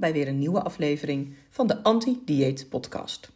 Bij 0.00 0.12
weer 0.12 0.28
een 0.28 0.38
nieuwe 0.38 0.62
aflevering 0.62 1.34
van 1.50 1.66
de 1.66 1.82
Anti-Dieet 1.82 2.68
Podcast. 2.68 3.30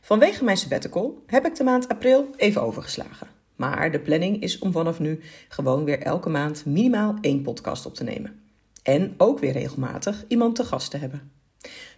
Vanwege 0.00 0.44
mijn 0.44 0.56
sabbatical 0.56 1.22
heb 1.26 1.46
ik 1.46 1.54
de 1.54 1.64
maand 1.64 1.88
april 1.88 2.28
even 2.36 2.62
overgeslagen. 2.62 3.26
Maar 3.56 3.90
de 3.90 4.00
planning 4.00 4.42
is 4.42 4.58
om 4.58 4.72
vanaf 4.72 4.98
nu 4.98 5.20
gewoon 5.48 5.84
weer 5.84 5.98
elke 5.98 6.28
maand 6.28 6.66
minimaal 6.66 7.14
één 7.20 7.42
podcast 7.42 7.86
op 7.86 7.94
te 7.94 8.04
nemen. 8.04 8.40
En 8.82 9.14
ook 9.16 9.38
weer 9.38 9.52
regelmatig 9.52 10.24
iemand 10.28 10.54
te 10.54 10.64
gast 10.64 10.90
te 10.90 10.96
hebben. 10.96 11.32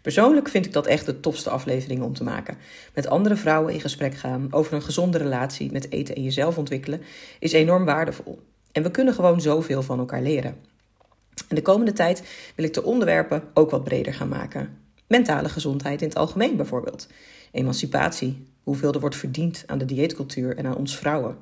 Persoonlijk 0.02 0.48
vind 0.48 0.66
ik 0.66 0.72
dat 0.72 0.86
echt 0.86 1.06
de 1.06 1.20
tofste 1.20 1.50
aflevering 1.50 2.02
om 2.02 2.14
te 2.14 2.24
maken. 2.24 2.56
Met 2.94 3.06
andere 3.06 3.36
vrouwen 3.36 3.72
in 3.72 3.80
gesprek 3.80 4.14
gaan 4.14 4.48
over 4.50 4.72
een 4.72 4.82
gezonde 4.82 5.18
relatie 5.18 5.72
met 5.72 5.90
eten 5.90 6.14
en 6.14 6.22
jezelf 6.22 6.58
ontwikkelen 6.58 7.02
is 7.38 7.52
enorm 7.52 7.84
waardevol. 7.84 8.42
En 8.72 8.82
we 8.82 8.90
kunnen 8.90 9.14
gewoon 9.14 9.40
zoveel 9.40 9.82
van 9.82 9.98
elkaar 9.98 10.22
leren. 10.22 10.71
En 11.48 11.56
de 11.56 11.62
komende 11.62 11.92
tijd 11.92 12.22
wil 12.56 12.64
ik 12.64 12.74
de 12.74 12.82
onderwerpen 12.82 13.42
ook 13.54 13.70
wat 13.70 13.84
breder 13.84 14.14
gaan 14.14 14.28
maken. 14.28 14.78
Mentale 15.06 15.48
gezondheid 15.48 16.02
in 16.02 16.08
het 16.08 16.16
algemeen 16.16 16.56
bijvoorbeeld. 16.56 17.06
Emancipatie, 17.50 18.46
hoeveel 18.62 18.92
er 18.92 19.00
wordt 19.00 19.16
verdiend 19.16 19.64
aan 19.66 19.78
de 19.78 19.84
dieetcultuur 19.84 20.56
en 20.56 20.66
aan 20.66 20.76
ons 20.76 20.96
vrouwen. 20.96 21.36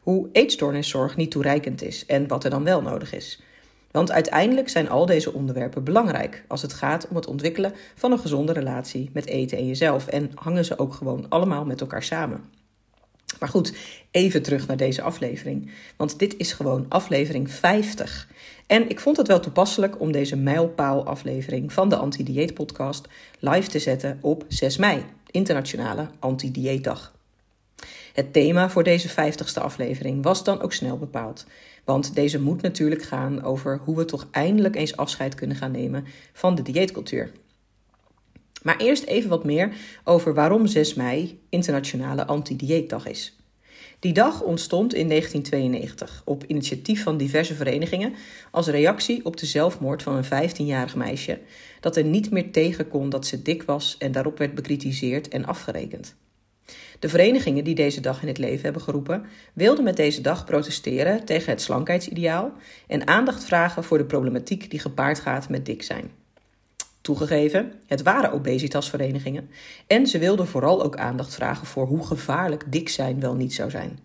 Hoe 0.00 0.28
eetstoorniszorg 0.32 1.16
niet 1.16 1.30
toereikend 1.30 1.82
is 1.82 2.06
en 2.06 2.28
wat 2.28 2.44
er 2.44 2.50
dan 2.50 2.64
wel 2.64 2.82
nodig 2.82 3.14
is. 3.14 3.42
Want 3.90 4.10
uiteindelijk 4.10 4.68
zijn 4.68 4.88
al 4.88 5.06
deze 5.06 5.32
onderwerpen 5.32 5.84
belangrijk 5.84 6.44
als 6.48 6.62
het 6.62 6.72
gaat 6.72 7.08
om 7.08 7.16
het 7.16 7.26
ontwikkelen 7.26 7.74
van 7.94 8.12
een 8.12 8.18
gezonde 8.18 8.52
relatie 8.52 9.10
met 9.12 9.26
eten 9.26 9.58
en 9.58 9.66
jezelf 9.66 10.06
en 10.06 10.30
hangen 10.34 10.64
ze 10.64 10.78
ook 10.78 10.94
gewoon 10.94 11.28
allemaal 11.28 11.64
met 11.64 11.80
elkaar 11.80 12.02
samen. 12.02 12.44
Maar 13.40 13.48
goed, 13.48 13.72
even 14.10 14.42
terug 14.42 14.66
naar 14.66 14.76
deze 14.76 15.02
aflevering. 15.02 15.70
Want 15.96 16.18
dit 16.18 16.36
is 16.36 16.52
gewoon 16.52 16.86
aflevering 16.88 17.50
50. 17.50 18.28
En 18.66 18.88
ik 18.88 19.00
vond 19.00 19.16
het 19.16 19.26
wel 19.26 19.40
toepasselijk 19.40 20.00
om 20.00 20.12
deze 20.12 20.36
mijlpaal-aflevering 20.36 21.72
van 21.72 21.88
de 21.88 21.96
Anti-Dieet 21.96 22.54
Podcast 22.54 23.08
live 23.38 23.68
te 23.68 23.78
zetten 23.78 24.18
op 24.20 24.44
6 24.48 24.76
mei, 24.76 25.04
Internationale 25.30 26.08
Anti-Dieetdag. 26.18 27.12
Het 28.12 28.32
thema 28.32 28.70
voor 28.70 28.82
deze 28.82 29.10
50ste 29.10 29.62
aflevering 29.62 30.22
was 30.22 30.44
dan 30.44 30.60
ook 30.60 30.72
snel 30.72 30.98
bepaald. 30.98 31.46
Want 31.84 32.14
deze 32.14 32.40
moet 32.40 32.62
natuurlijk 32.62 33.02
gaan 33.02 33.42
over 33.42 33.80
hoe 33.84 33.96
we 33.96 34.04
toch 34.04 34.28
eindelijk 34.30 34.76
eens 34.76 34.96
afscheid 34.96 35.34
kunnen 35.34 35.56
gaan 35.56 35.70
nemen 35.70 36.04
van 36.32 36.54
de 36.54 36.62
dieetcultuur. 36.62 37.32
Maar 38.62 38.76
eerst 38.76 39.04
even 39.04 39.30
wat 39.30 39.44
meer 39.44 39.72
over 40.04 40.34
waarom 40.34 40.66
6 40.66 40.94
mei 40.94 41.40
Internationale 41.48 42.26
Anti-Dieetdag 42.26 43.06
is. 43.06 43.36
Die 44.02 44.12
dag 44.12 44.42
ontstond 44.42 44.94
in 44.94 45.08
1992 45.08 46.22
op 46.24 46.44
initiatief 46.46 47.02
van 47.02 47.16
diverse 47.16 47.54
verenigingen 47.54 48.14
als 48.50 48.66
reactie 48.66 49.24
op 49.24 49.36
de 49.36 49.46
zelfmoord 49.46 50.02
van 50.02 50.16
een 50.16 50.50
15-jarig 50.50 50.96
meisje 50.96 51.38
dat 51.80 51.96
er 51.96 52.04
niet 52.04 52.30
meer 52.30 52.52
tegen 52.52 52.88
kon 52.88 53.08
dat 53.08 53.26
ze 53.26 53.42
dik 53.42 53.62
was 53.62 53.96
en 53.98 54.12
daarop 54.12 54.38
werd 54.38 54.54
bekritiseerd 54.54 55.28
en 55.28 55.44
afgerekend. 55.44 56.14
De 56.98 57.08
verenigingen 57.08 57.64
die 57.64 57.74
deze 57.74 58.00
dag 58.00 58.22
in 58.22 58.28
het 58.28 58.38
leven 58.38 58.62
hebben 58.62 58.82
geroepen, 58.82 59.24
wilden 59.52 59.84
met 59.84 59.96
deze 59.96 60.20
dag 60.20 60.44
protesteren 60.44 61.24
tegen 61.24 61.50
het 61.50 61.62
slankheidsideaal 61.62 62.52
en 62.86 63.06
aandacht 63.06 63.44
vragen 63.44 63.84
voor 63.84 63.98
de 63.98 64.04
problematiek 64.04 64.70
die 64.70 64.80
gepaard 64.80 65.20
gaat 65.20 65.48
met 65.48 65.66
dik 65.66 65.82
zijn. 65.82 66.10
Toegegeven, 67.02 67.72
het 67.86 68.02
waren 68.02 68.32
obesitasverenigingen 68.32 69.50
en 69.86 70.06
ze 70.06 70.18
wilden 70.18 70.46
vooral 70.46 70.82
ook 70.82 70.96
aandacht 70.96 71.34
vragen 71.34 71.66
voor 71.66 71.86
hoe 71.86 72.06
gevaarlijk 72.06 72.64
dik 72.68 72.88
zijn 72.88 73.20
wel 73.20 73.34
niet 73.34 73.54
zou 73.54 73.70
zijn. 73.70 73.98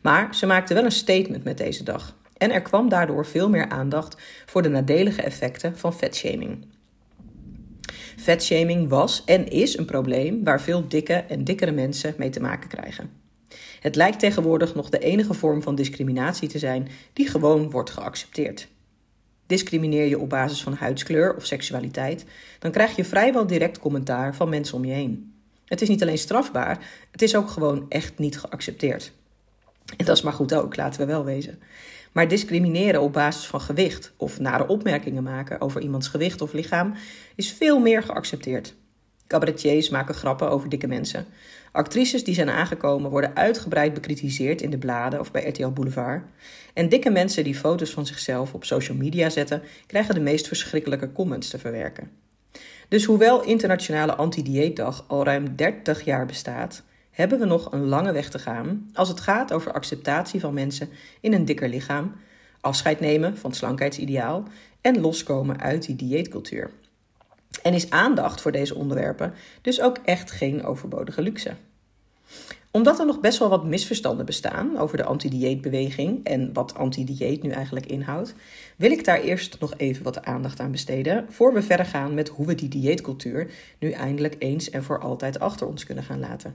Maar 0.00 0.34
ze 0.34 0.46
maakten 0.46 0.74
wel 0.74 0.84
een 0.84 0.92
statement 0.92 1.44
met 1.44 1.58
deze 1.58 1.82
dag 1.82 2.16
en 2.36 2.50
er 2.50 2.62
kwam 2.62 2.88
daardoor 2.88 3.26
veel 3.26 3.48
meer 3.48 3.68
aandacht 3.68 4.16
voor 4.46 4.62
de 4.62 4.68
nadelige 4.68 5.22
effecten 5.22 5.78
van 5.78 5.94
vetshaming. 5.94 6.66
Vetshaming 8.16 8.88
was 8.88 9.24
en 9.24 9.48
is 9.48 9.78
een 9.78 9.84
probleem 9.84 10.44
waar 10.44 10.60
veel 10.60 10.88
dikke 10.88 11.14
en 11.14 11.44
dikkere 11.44 11.72
mensen 11.72 12.14
mee 12.18 12.30
te 12.30 12.40
maken 12.40 12.68
krijgen. 12.68 13.10
Het 13.80 13.96
lijkt 13.96 14.18
tegenwoordig 14.18 14.74
nog 14.74 14.90
de 14.90 14.98
enige 14.98 15.34
vorm 15.34 15.62
van 15.62 15.74
discriminatie 15.74 16.48
te 16.48 16.58
zijn 16.58 16.88
die 17.12 17.28
gewoon 17.28 17.70
wordt 17.70 17.90
geaccepteerd. 17.90 18.68
Discrimineer 19.46 20.06
je 20.06 20.18
op 20.18 20.28
basis 20.28 20.62
van 20.62 20.74
huidskleur 20.74 21.34
of 21.36 21.46
seksualiteit, 21.46 22.24
dan 22.58 22.70
krijg 22.70 22.96
je 22.96 23.04
vrijwel 23.04 23.46
direct 23.46 23.78
commentaar 23.78 24.34
van 24.34 24.48
mensen 24.48 24.76
om 24.76 24.84
je 24.84 24.92
heen. 24.92 25.34
Het 25.64 25.82
is 25.82 25.88
niet 25.88 26.02
alleen 26.02 26.18
strafbaar, 26.18 26.78
het 27.10 27.22
is 27.22 27.36
ook 27.36 27.48
gewoon 27.48 27.86
echt 27.88 28.18
niet 28.18 28.38
geaccepteerd. 28.38 29.12
En 29.96 30.04
dat 30.04 30.16
is 30.16 30.22
maar 30.22 30.32
goed 30.32 30.54
ook, 30.54 30.76
laten 30.76 31.00
we 31.00 31.06
wel 31.06 31.24
wezen. 31.24 31.58
Maar 32.12 32.28
discrimineren 32.28 33.00
op 33.00 33.12
basis 33.12 33.46
van 33.46 33.60
gewicht 33.60 34.12
of 34.16 34.40
nare 34.40 34.66
opmerkingen 34.66 35.22
maken 35.22 35.60
over 35.60 35.80
iemands 35.80 36.08
gewicht 36.08 36.40
of 36.40 36.52
lichaam 36.52 36.94
is 37.34 37.52
veel 37.52 37.78
meer 37.78 38.02
geaccepteerd. 38.02 38.74
Cabaretiers 39.26 39.88
maken 39.88 40.14
grappen 40.14 40.50
over 40.50 40.68
dikke 40.68 40.86
mensen. 40.86 41.26
Actrices 41.74 42.24
die 42.24 42.34
zijn 42.34 42.50
aangekomen 42.50 43.10
worden 43.10 43.36
uitgebreid 43.36 43.94
bekritiseerd 43.94 44.62
in 44.62 44.70
de 44.70 44.78
bladen 44.78 45.20
of 45.20 45.30
bij 45.30 45.48
RTL 45.48 45.68
Boulevard. 45.68 46.24
En 46.74 46.88
dikke 46.88 47.10
mensen 47.10 47.44
die 47.44 47.54
foto's 47.54 47.90
van 47.90 48.06
zichzelf 48.06 48.54
op 48.54 48.64
social 48.64 48.96
media 48.96 49.28
zetten, 49.28 49.62
krijgen 49.86 50.14
de 50.14 50.20
meest 50.20 50.48
verschrikkelijke 50.48 51.12
comments 51.12 51.48
te 51.48 51.58
verwerken. 51.58 52.10
Dus 52.88 53.04
hoewel 53.04 53.42
Internationale 53.42 54.14
Anti-Dieetdag 54.14 55.04
al 55.08 55.24
ruim 55.24 55.56
30 55.56 56.04
jaar 56.04 56.26
bestaat, 56.26 56.82
hebben 57.10 57.38
we 57.38 57.44
nog 57.44 57.72
een 57.72 57.84
lange 57.84 58.12
weg 58.12 58.30
te 58.30 58.38
gaan 58.38 58.90
als 58.92 59.08
het 59.08 59.20
gaat 59.20 59.52
over 59.52 59.72
acceptatie 59.72 60.40
van 60.40 60.54
mensen 60.54 60.88
in 61.20 61.32
een 61.32 61.44
dikker 61.44 61.68
lichaam, 61.68 62.12
afscheid 62.60 63.00
nemen 63.00 63.36
van 63.36 63.50
het 63.50 63.58
slankheidsideaal 63.58 64.44
en 64.80 65.00
loskomen 65.00 65.60
uit 65.60 65.86
die 65.86 65.96
dieetcultuur. 65.96 66.70
En 67.64 67.74
is 67.74 67.90
aandacht 67.90 68.40
voor 68.40 68.52
deze 68.52 68.74
onderwerpen 68.74 69.34
dus 69.62 69.80
ook 69.80 69.98
echt 70.04 70.30
geen 70.30 70.64
overbodige 70.64 71.22
luxe. 71.22 71.54
Omdat 72.70 72.98
er 72.98 73.06
nog 73.06 73.20
best 73.20 73.38
wel 73.38 73.48
wat 73.48 73.64
misverstanden 73.64 74.26
bestaan 74.26 74.78
over 74.78 74.96
de 74.96 75.04
anti-dieetbeweging 75.04 76.24
en 76.24 76.52
wat 76.52 76.74
anti-dieet 76.74 77.42
nu 77.42 77.50
eigenlijk 77.50 77.86
inhoudt, 77.86 78.34
wil 78.76 78.90
ik 78.90 79.04
daar 79.04 79.20
eerst 79.20 79.60
nog 79.60 79.74
even 79.76 80.02
wat 80.02 80.24
aandacht 80.24 80.60
aan 80.60 80.70
besteden 80.70 81.26
voor 81.28 81.54
we 81.54 81.62
verder 81.62 81.86
gaan 81.86 82.14
met 82.14 82.28
hoe 82.28 82.46
we 82.46 82.54
die 82.54 82.68
dieetcultuur 82.68 83.50
nu 83.78 83.90
eindelijk 83.90 84.36
eens 84.38 84.70
en 84.70 84.82
voor 84.82 85.00
altijd 85.00 85.38
achter 85.38 85.66
ons 85.66 85.84
kunnen 85.84 86.04
gaan 86.04 86.20
laten. 86.20 86.54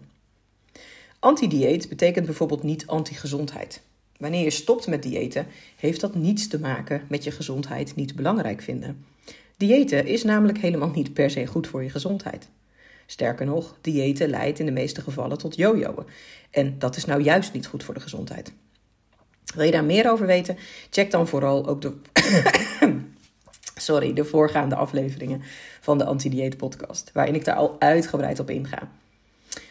Anti-dieet 1.19 1.89
betekent 1.89 2.25
bijvoorbeeld 2.25 2.63
niet 2.63 2.87
anti-gezondheid. 2.87 3.81
Wanneer 4.17 4.43
je 4.43 4.49
stopt 4.49 4.87
met 4.87 5.03
diëten, 5.03 5.47
heeft 5.75 6.01
dat 6.01 6.15
niets 6.15 6.47
te 6.47 6.59
maken 6.59 7.01
met 7.07 7.23
je 7.23 7.31
gezondheid 7.31 7.95
niet 7.95 8.15
belangrijk 8.15 8.61
vinden. 8.61 9.05
Diëten 9.59 10.05
is 10.05 10.23
namelijk 10.23 10.57
helemaal 10.57 10.89
niet 10.89 11.13
per 11.13 11.29
se 11.29 11.45
goed 11.45 11.67
voor 11.67 11.83
je 11.83 11.89
gezondheid. 11.89 12.49
Sterker 13.05 13.45
nog, 13.45 13.77
diëten 13.81 14.29
leidt 14.29 14.59
in 14.59 14.65
de 14.65 14.71
meeste 14.71 15.01
gevallen 15.01 15.37
tot 15.37 15.55
jojoen. 15.55 16.05
En 16.51 16.79
dat 16.79 16.95
is 16.95 17.05
nou 17.05 17.21
juist 17.21 17.53
niet 17.53 17.67
goed 17.67 17.83
voor 17.83 17.93
de 17.93 17.99
gezondheid. 17.99 18.53
Wil 19.55 19.65
je 19.65 19.71
daar 19.71 19.83
meer 19.83 20.11
over 20.11 20.25
weten? 20.25 20.57
Check 20.89 21.11
dan 21.11 21.27
vooral 21.27 21.67
ook 21.67 21.81
de, 21.81 21.93
sorry, 23.89 24.13
de 24.13 24.25
voorgaande 24.25 24.75
afleveringen 24.75 25.41
van 25.81 25.97
de 25.97 26.05
Anti-Dieet 26.05 26.57
podcast, 26.57 27.11
waarin 27.13 27.35
ik 27.35 27.45
daar 27.45 27.55
al 27.55 27.75
uitgebreid 27.79 28.39
op 28.39 28.49
inga. 28.49 28.91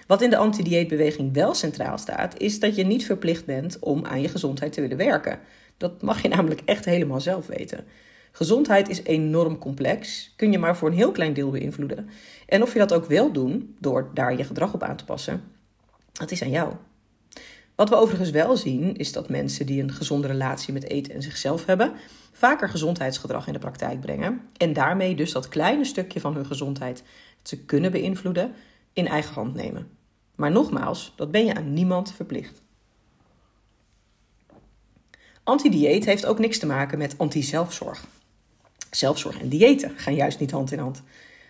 Wat 0.07 0.23
in 0.23 0.31
de 0.31 0.37
anti-dieetbeweging 0.37 1.35
wel 1.35 1.55
centraal 1.55 1.99
staat, 1.99 2.39
is 2.39 2.61
dat 2.61 2.77
je 2.77 2.85
niet 2.85 3.07
verplicht 3.07 3.45
bent 3.45 3.79
om 3.79 4.05
aan 4.05 4.21
je 4.21 4.29
gezondheid 4.29 4.73
te 4.73 4.81
willen 4.81 4.97
werken. 4.97 5.41
Dat 5.77 6.03
mag 6.03 6.23
je 6.23 6.29
namelijk 6.29 6.61
echt 6.65 6.85
helemaal 6.85 7.21
zelf 7.21 7.47
weten. 7.47 7.85
Gezondheid 8.39 8.89
is 8.89 9.03
enorm 9.03 9.59
complex, 9.59 10.33
kun 10.37 10.53
je 10.53 10.59
maar 10.59 10.77
voor 10.77 10.89
een 10.89 10.95
heel 10.95 11.11
klein 11.11 11.33
deel 11.35 11.51
beïnvloeden. 11.51 12.09
En 12.47 12.63
of 12.63 12.73
je 12.73 12.79
dat 12.79 12.93
ook 12.93 13.05
wil 13.05 13.33
doen, 13.33 13.77
door 13.81 14.11
daar 14.15 14.37
je 14.37 14.45
gedrag 14.45 14.75
op 14.75 14.83
aan 14.83 14.97
te 14.97 15.05
passen, 15.05 15.43
dat 16.13 16.31
is 16.31 16.43
aan 16.43 16.51
jou. 16.51 16.75
Wat 17.75 17.89
we 17.89 17.97
overigens 17.97 18.31
wel 18.31 18.57
zien, 18.57 18.97
is 18.97 19.13
dat 19.13 19.29
mensen 19.29 19.67
die 19.67 19.83
een 19.83 19.93
gezonde 19.93 20.27
relatie 20.27 20.73
met 20.73 20.89
eten 20.89 21.15
en 21.15 21.23
zichzelf 21.23 21.67
hebben, 21.67 21.93
vaker 22.33 22.69
gezondheidsgedrag 22.69 23.47
in 23.47 23.53
de 23.53 23.59
praktijk 23.59 24.01
brengen. 24.01 24.41
En 24.57 24.73
daarmee 24.73 25.15
dus 25.15 25.33
dat 25.33 25.49
kleine 25.49 25.85
stukje 25.85 26.21
van 26.21 26.35
hun 26.35 26.47
gezondheid 26.47 26.97
dat 27.39 27.49
ze 27.49 27.65
kunnen 27.65 27.93
beïnvloeden, 27.93 28.53
in 28.93 29.07
eigen 29.07 29.35
hand 29.35 29.55
nemen. 29.55 29.91
Maar 30.35 30.51
nogmaals, 30.51 31.13
dat 31.17 31.31
ben 31.31 31.45
je 31.45 31.55
aan 31.55 31.73
niemand 31.73 32.13
verplicht. 32.13 32.63
Anti-dieet 35.45 36.05
heeft 36.05 36.27
ook 36.27 36.39
niks 36.39 36.59
te 36.59 36.67
maken 36.67 36.99
met 36.99 37.15
anti-zelfzorg. 37.19 38.05
Zelfzorg 38.91 39.41
en 39.41 39.49
diëten 39.49 39.93
gaan 39.97 40.15
juist 40.15 40.41
niet 40.41 40.51
hand 40.51 40.73
in 40.73 40.79
hand. 40.79 41.03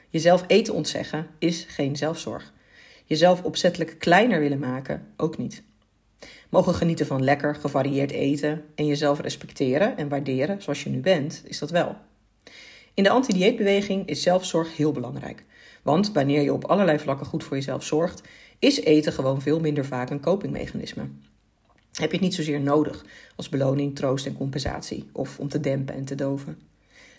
Jezelf 0.08 0.44
eten 0.46 0.74
ontzeggen 0.74 1.26
is 1.38 1.66
geen 1.68 1.96
zelfzorg. 1.96 2.52
Jezelf 3.04 3.42
opzettelijk 3.42 3.98
kleiner 3.98 4.40
willen 4.40 4.58
maken 4.58 5.06
ook 5.16 5.38
niet. 5.38 5.62
Mogen 6.48 6.74
genieten 6.74 7.06
van 7.06 7.24
lekker, 7.24 7.54
gevarieerd 7.54 8.10
eten 8.10 8.64
en 8.74 8.86
jezelf 8.86 9.20
respecteren 9.20 9.96
en 9.96 10.08
waarderen 10.08 10.62
zoals 10.62 10.82
je 10.82 10.90
nu 10.90 11.00
bent, 11.00 11.42
is 11.44 11.58
dat 11.58 11.70
wel. 11.70 11.96
In 12.94 13.02
de 13.02 13.10
anti-dieetbeweging 13.10 14.06
is 14.06 14.22
zelfzorg 14.22 14.76
heel 14.76 14.92
belangrijk. 14.92 15.44
Want 15.82 16.12
wanneer 16.12 16.42
je 16.42 16.52
op 16.52 16.64
allerlei 16.64 16.98
vlakken 16.98 17.26
goed 17.26 17.44
voor 17.44 17.56
jezelf 17.56 17.84
zorgt, 17.84 18.22
is 18.58 18.80
eten 18.80 19.12
gewoon 19.12 19.42
veel 19.42 19.60
minder 19.60 19.84
vaak 19.84 20.10
een 20.10 20.20
copingmechanisme. 20.20 21.08
Heb 21.92 22.10
je 22.10 22.16
het 22.16 22.20
niet 22.20 22.34
zozeer 22.34 22.60
nodig 22.60 23.04
als 23.36 23.48
beloning, 23.48 23.96
troost 23.96 24.26
en 24.26 24.36
compensatie 24.36 25.08
of 25.12 25.38
om 25.38 25.48
te 25.48 25.60
dempen 25.60 25.94
en 25.94 26.04
te 26.04 26.14
doven. 26.14 26.58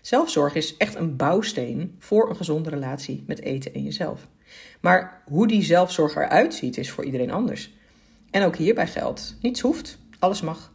Zelfzorg 0.01 0.55
is 0.55 0.77
echt 0.77 0.95
een 0.95 1.15
bouwsteen 1.15 1.95
voor 1.99 2.29
een 2.29 2.35
gezonde 2.35 2.69
relatie 2.69 3.23
met 3.27 3.41
eten 3.41 3.73
en 3.73 3.83
jezelf. 3.83 4.27
Maar 4.81 5.21
hoe 5.25 5.47
die 5.47 5.63
zelfzorg 5.63 6.15
eruit 6.15 6.53
ziet, 6.53 6.77
is 6.77 6.91
voor 6.91 7.05
iedereen 7.05 7.31
anders. 7.31 7.73
En 8.31 8.43
ook 8.43 8.55
hierbij 8.55 8.87
geldt: 8.87 9.37
niets 9.41 9.61
hoeft, 9.61 9.97
alles 10.19 10.41
mag. 10.41 10.71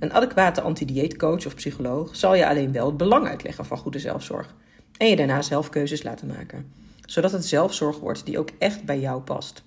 Een 0.00 0.12
adequate 0.12 0.60
anti-dieetcoach 0.60 1.46
of 1.46 1.54
psycholoog 1.54 2.16
zal 2.16 2.34
je 2.34 2.48
alleen 2.48 2.72
wel 2.72 2.86
het 2.86 2.96
belang 2.96 3.26
uitleggen 3.26 3.64
van 3.64 3.78
goede 3.78 3.98
zelfzorg 3.98 4.54
en 4.96 5.08
je 5.08 5.16
daarna 5.16 5.42
zelf 5.42 5.68
keuzes 5.68 6.02
laten 6.02 6.26
maken, 6.26 6.72
zodat 7.06 7.32
het 7.32 7.46
zelfzorg 7.46 7.98
wordt 7.98 8.24
die 8.24 8.38
ook 8.38 8.50
echt 8.58 8.84
bij 8.84 9.00
jou 9.00 9.20
past. 9.20 9.62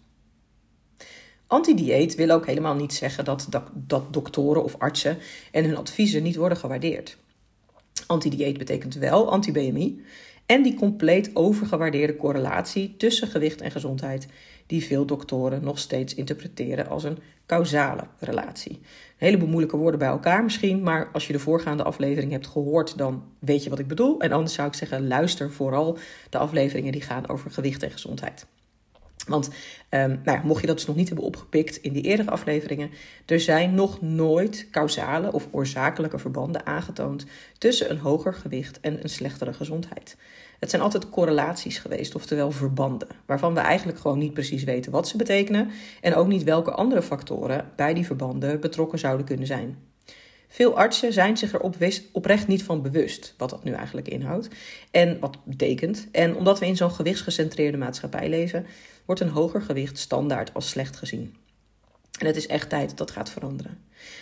Anti-dieet 1.47 2.15
wil 2.15 2.29
ook 2.29 2.45
helemaal 2.45 2.75
niet 2.75 2.93
zeggen 2.93 3.25
dat, 3.25 3.47
dat, 3.49 3.63
dat 3.73 4.13
doktoren 4.13 4.63
of 4.63 4.75
artsen 4.77 5.17
en 5.51 5.65
hun 5.65 5.77
adviezen 5.77 6.23
niet 6.23 6.35
worden 6.35 6.57
gewaardeerd. 6.57 7.17
Anti-dieet 8.07 8.57
betekent 8.57 8.95
wel 8.95 9.31
anti-BMI 9.31 10.03
en 10.45 10.63
die 10.63 10.73
compleet 10.73 11.29
overgewaardeerde 11.33 12.15
correlatie 12.15 12.95
tussen 12.97 13.27
gewicht 13.27 13.61
en 13.61 13.71
gezondheid, 13.71 14.27
die 14.67 14.85
veel 14.85 15.05
doktoren 15.05 15.63
nog 15.63 15.79
steeds 15.79 16.15
interpreteren 16.15 16.87
als 16.87 17.03
een 17.03 17.17
causale 17.45 18.03
relatie. 18.19 18.71
Een 18.71 18.79
heleboel 19.17 19.47
moeilijke 19.47 19.77
woorden 19.77 19.99
bij 19.99 20.09
elkaar 20.09 20.43
misschien, 20.43 20.83
maar 20.83 21.09
als 21.13 21.27
je 21.27 21.33
de 21.33 21.39
voorgaande 21.39 21.83
aflevering 21.83 22.31
hebt 22.31 22.47
gehoord, 22.47 22.97
dan 22.97 23.23
weet 23.39 23.63
je 23.63 23.69
wat 23.69 23.79
ik 23.79 23.87
bedoel. 23.87 24.19
En 24.19 24.31
anders 24.31 24.53
zou 24.53 24.67
ik 24.67 24.73
zeggen, 24.73 25.07
luister 25.07 25.51
vooral 25.51 25.97
de 26.29 26.37
afleveringen 26.37 26.91
die 26.91 27.01
gaan 27.01 27.29
over 27.29 27.51
gewicht 27.51 27.83
en 27.83 27.91
gezondheid. 27.91 28.45
Want 29.29 29.49
um, 29.89 30.21
nou 30.23 30.39
mocht 30.43 30.61
je 30.61 30.67
dat 30.67 30.75
dus 30.75 30.85
nog 30.85 30.95
niet 30.95 31.07
hebben 31.07 31.25
opgepikt 31.25 31.77
in 31.77 31.93
die 31.93 32.03
eerdere 32.03 32.29
afleveringen, 32.31 32.89
er 33.25 33.39
zijn 33.39 33.73
nog 33.73 34.01
nooit 34.01 34.67
causale 34.71 35.31
of 35.31 35.47
oorzakelijke 35.51 36.19
verbanden 36.19 36.65
aangetoond 36.65 37.25
tussen 37.57 37.91
een 37.91 37.97
hoger 37.97 38.33
gewicht 38.33 38.79
en 38.79 39.03
een 39.03 39.09
slechtere 39.09 39.53
gezondheid. 39.53 40.17
Het 40.59 40.69
zijn 40.69 40.81
altijd 40.81 41.09
correlaties 41.09 41.77
geweest, 41.77 42.15
oftewel 42.15 42.51
verbanden, 42.51 43.07
waarvan 43.25 43.53
we 43.53 43.59
eigenlijk 43.59 43.99
gewoon 43.99 44.17
niet 44.17 44.33
precies 44.33 44.63
weten 44.63 44.91
wat 44.91 45.07
ze 45.07 45.17
betekenen 45.17 45.69
en 46.01 46.15
ook 46.15 46.27
niet 46.27 46.43
welke 46.43 46.71
andere 46.71 47.01
factoren 47.01 47.71
bij 47.75 47.93
die 47.93 48.05
verbanden 48.05 48.59
betrokken 48.59 48.99
zouden 48.99 49.25
kunnen 49.25 49.47
zijn. 49.47 49.77
Veel 50.51 50.77
artsen 50.77 51.13
zijn 51.13 51.37
zich 51.37 51.53
er 51.53 51.71
oprecht 52.11 52.47
niet 52.47 52.63
van 52.63 52.81
bewust 52.81 53.33
wat 53.37 53.49
dat 53.49 53.63
nu 53.63 53.71
eigenlijk 53.71 54.07
inhoudt 54.07 54.47
en 54.91 55.19
wat 55.19 55.37
betekent. 55.43 56.07
En 56.11 56.35
omdat 56.35 56.59
we 56.59 56.65
in 56.65 56.75
zo'n 56.75 56.91
gewichtsgecentreerde 56.91 57.77
maatschappij 57.77 58.29
leven, 58.29 58.65
wordt 59.09 59.23
een 59.23 59.29
hoger 59.29 59.61
gewicht 59.61 59.97
standaard 59.97 60.53
als 60.53 60.69
slecht 60.69 60.95
gezien. 60.95 61.35
En 62.19 62.25
het 62.25 62.35
is 62.35 62.47
echt 62.47 62.69
tijd 62.69 62.89
dat 62.89 62.97
dat 62.97 63.11
gaat 63.11 63.29
veranderen. 63.29 63.77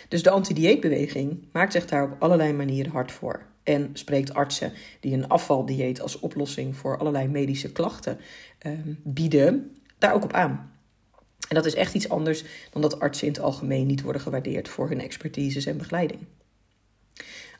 Dus 0.08 0.22
de 0.22 0.30
anti-dieetbeweging 0.30 1.48
maakt 1.52 1.72
zich 1.72 1.86
daar 1.86 2.04
op 2.04 2.22
allerlei 2.22 2.52
manieren 2.52 2.92
hard 2.92 3.12
voor. 3.12 3.46
En 3.62 3.90
spreekt 3.92 4.34
artsen 4.34 4.72
die 5.00 5.14
een 5.14 5.28
afvaldieet 5.28 6.00
als 6.00 6.18
oplossing 6.18 6.76
voor 6.76 6.98
allerlei 6.98 7.28
medische 7.28 7.72
klachten 7.72 8.18
eh, 8.58 8.72
bieden, 9.02 9.76
daar 9.98 10.14
ook 10.14 10.24
op 10.24 10.32
aan. 10.32 10.72
En 11.48 11.54
dat 11.54 11.66
is 11.66 11.74
echt 11.74 11.94
iets 11.94 12.08
anders 12.08 12.44
dan 12.70 12.82
dat 12.82 13.00
artsen 13.00 13.26
in 13.26 13.32
het 13.32 13.42
algemeen 13.42 13.86
niet 13.86 14.02
worden 14.02 14.22
gewaardeerd 14.22 14.68
voor 14.68 14.88
hun 14.88 15.00
expertises 15.00 15.66
en 15.66 15.78
begeleiding. 15.78 16.20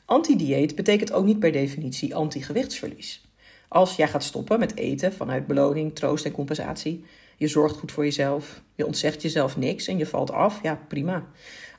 Anti-dieet 0.05 0.75
betekent 0.75 1.11
ook 1.11 1.25
niet 1.25 1.39
per 1.39 1.51
definitie 1.51 2.15
anti-gewichtsverlies. 2.15 3.28
Als 3.69 3.95
jij 3.95 4.07
gaat 4.07 4.23
stoppen 4.23 4.59
met 4.59 4.75
eten 4.75 5.13
vanuit 5.13 5.47
beloning, 5.47 5.95
troost 5.95 6.25
en 6.25 6.31
compensatie, 6.31 7.05
je 7.37 7.47
zorgt 7.47 7.77
goed 7.77 7.91
voor 7.91 8.03
jezelf, 8.03 8.61
je 8.75 8.85
ontzegt 8.85 9.21
jezelf 9.21 9.57
niks 9.57 9.87
en 9.87 9.97
je 9.97 10.05
valt 10.05 10.31
af, 10.31 10.63
ja 10.63 10.79
prima. 10.87 11.25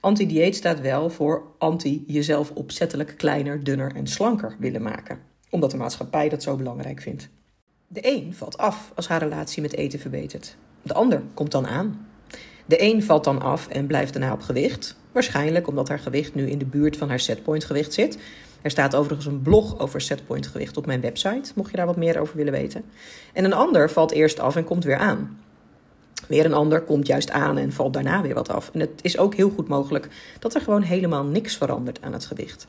Anti-dieet 0.01 0.57
staat 0.57 0.81
wel 0.81 1.11
voor 1.11 1.43
anti 1.59 2.05
jezelf 2.07 2.51
opzettelijk 2.51 3.15
kleiner, 3.17 3.65
dunner 3.65 3.95
en 3.95 4.07
slanker 4.07 4.57
willen 4.59 4.83
maken, 4.83 5.19
omdat 5.51 5.71
de 5.71 5.77
maatschappij 5.77 6.29
dat 6.29 6.43
zo 6.43 6.57
belangrijk 6.57 7.01
vindt. 7.01 7.29
De 7.87 8.01
een 8.03 8.35
valt 8.35 8.59
af 8.59 8.93
als 8.95 9.09
haar 9.09 9.23
relatie 9.23 9.63
met 9.63 9.75
eten 9.75 9.99
verbetert. 9.99 10.57
De 10.83 10.95
ander 10.95 11.23
komt 11.35 11.51
dan 11.51 11.67
aan. 11.67 12.07
De 12.67 12.83
een 12.83 13.03
valt 13.03 13.25
dan 13.25 13.43
af 13.43 13.69
en 13.69 13.87
blijft 13.87 14.13
daarna 14.13 14.33
op 14.33 14.41
gewicht. 14.41 14.97
Waarschijnlijk 15.13 15.67
omdat 15.67 15.89
haar 15.89 15.99
gewicht 15.99 16.35
nu 16.35 16.51
in 16.51 16.59
de 16.59 16.65
buurt 16.65 16.97
van 16.97 17.09
haar 17.09 17.21
setpoint 17.21 17.65
gewicht 17.65 17.93
zit. 17.93 18.19
Er 18.63 18.71
staat 18.71 18.95
overigens 18.95 19.27
een 19.27 19.43
blog 19.43 19.79
over 19.79 20.01
setpoint 20.01 20.47
gewicht 20.47 20.77
op 20.77 20.87
mijn 20.87 21.01
website, 21.01 21.53
mocht 21.55 21.71
je 21.71 21.77
daar 21.77 21.87
wat 21.87 21.97
meer 21.97 22.21
over 22.21 22.37
willen 22.37 22.53
weten. 22.53 22.85
En 23.33 23.45
een 23.45 23.53
ander 23.53 23.91
valt 23.91 24.13
eerst 24.13 24.41
af 24.41 24.57
en 24.57 24.65
komt 24.65 24.85
weer 24.85 24.97
aan. 24.97 25.39
Weer 26.29 26.45
een 26.45 26.55
ander 26.55 26.81
komt 26.81 27.07
juist 27.07 27.31
aan 27.31 27.59
en 27.59 27.73
valt 27.73 27.93
daarna 27.93 28.23
weer 28.23 28.35
wat 28.35 28.49
af. 28.49 28.71
En 28.73 28.81
het 28.81 29.01
is 29.03 29.19
ook 29.19 29.35
heel 29.35 29.51
goed 29.51 29.69
mogelijk 29.69 30.09
dat 30.39 30.55
er 30.55 30.61
gewoon 30.61 30.83
helemaal 30.83 31.25
niks 31.25 31.57
verandert 31.57 32.03
aan 32.03 32.13
het 32.13 32.25
gewicht. 32.25 32.67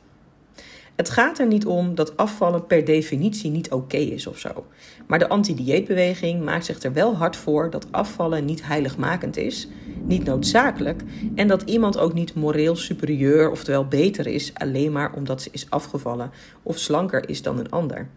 Het 0.96 1.10
gaat 1.10 1.38
er 1.38 1.46
niet 1.46 1.66
om 1.66 1.94
dat 1.94 2.16
afvallen 2.16 2.66
per 2.66 2.84
definitie 2.84 3.50
niet 3.50 3.70
oké 3.70 3.96
is 3.96 4.26
of 4.26 4.38
zo. 4.38 4.66
Maar 5.06 5.18
de 5.18 5.28
anti-dieetbeweging 5.28 6.44
maakt 6.44 6.64
zich 6.64 6.82
er 6.82 6.92
wel 6.92 7.16
hard 7.16 7.36
voor 7.36 7.70
dat 7.70 7.86
afvallen 7.90 8.44
niet 8.44 8.66
heiligmakend 8.66 9.36
is, 9.36 9.68
niet 10.02 10.24
noodzakelijk 10.24 11.02
en 11.34 11.48
dat 11.48 11.62
iemand 11.62 11.98
ook 11.98 12.14
niet 12.14 12.34
moreel 12.34 12.76
superieur, 12.76 13.50
oftewel 13.50 13.86
beter 13.86 14.26
is, 14.26 14.54
alleen 14.54 14.92
maar 14.92 15.14
omdat 15.14 15.42
ze 15.42 15.48
is 15.52 15.70
afgevallen 15.70 16.30
of 16.62 16.78
slanker 16.78 17.28
is 17.28 17.42
dan 17.42 17.58
een 17.58 17.70
ander. 17.70 18.08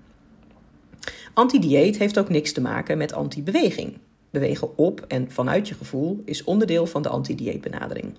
Anti-dieet 1.33 1.97
heeft 1.97 2.19
ook 2.19 2.29
niks 2.29 2.51
te 2.51 2.61
maken 2.61 2.97
met 2.97 3.13
anti-beweging. 3.13 3.97
Bewegen 4.29 4.77
op 4.77 5.05
en 5.07 5.31
vanuit 5.31 5.67
je 5.67 5.75
gevoel 5.75 6.21
is 6.25 6.43
onderdeel 6.43 6.85
van 6.85 7.01
de 7.01 7.09
anti-dieetbenadering. 7.09 8.13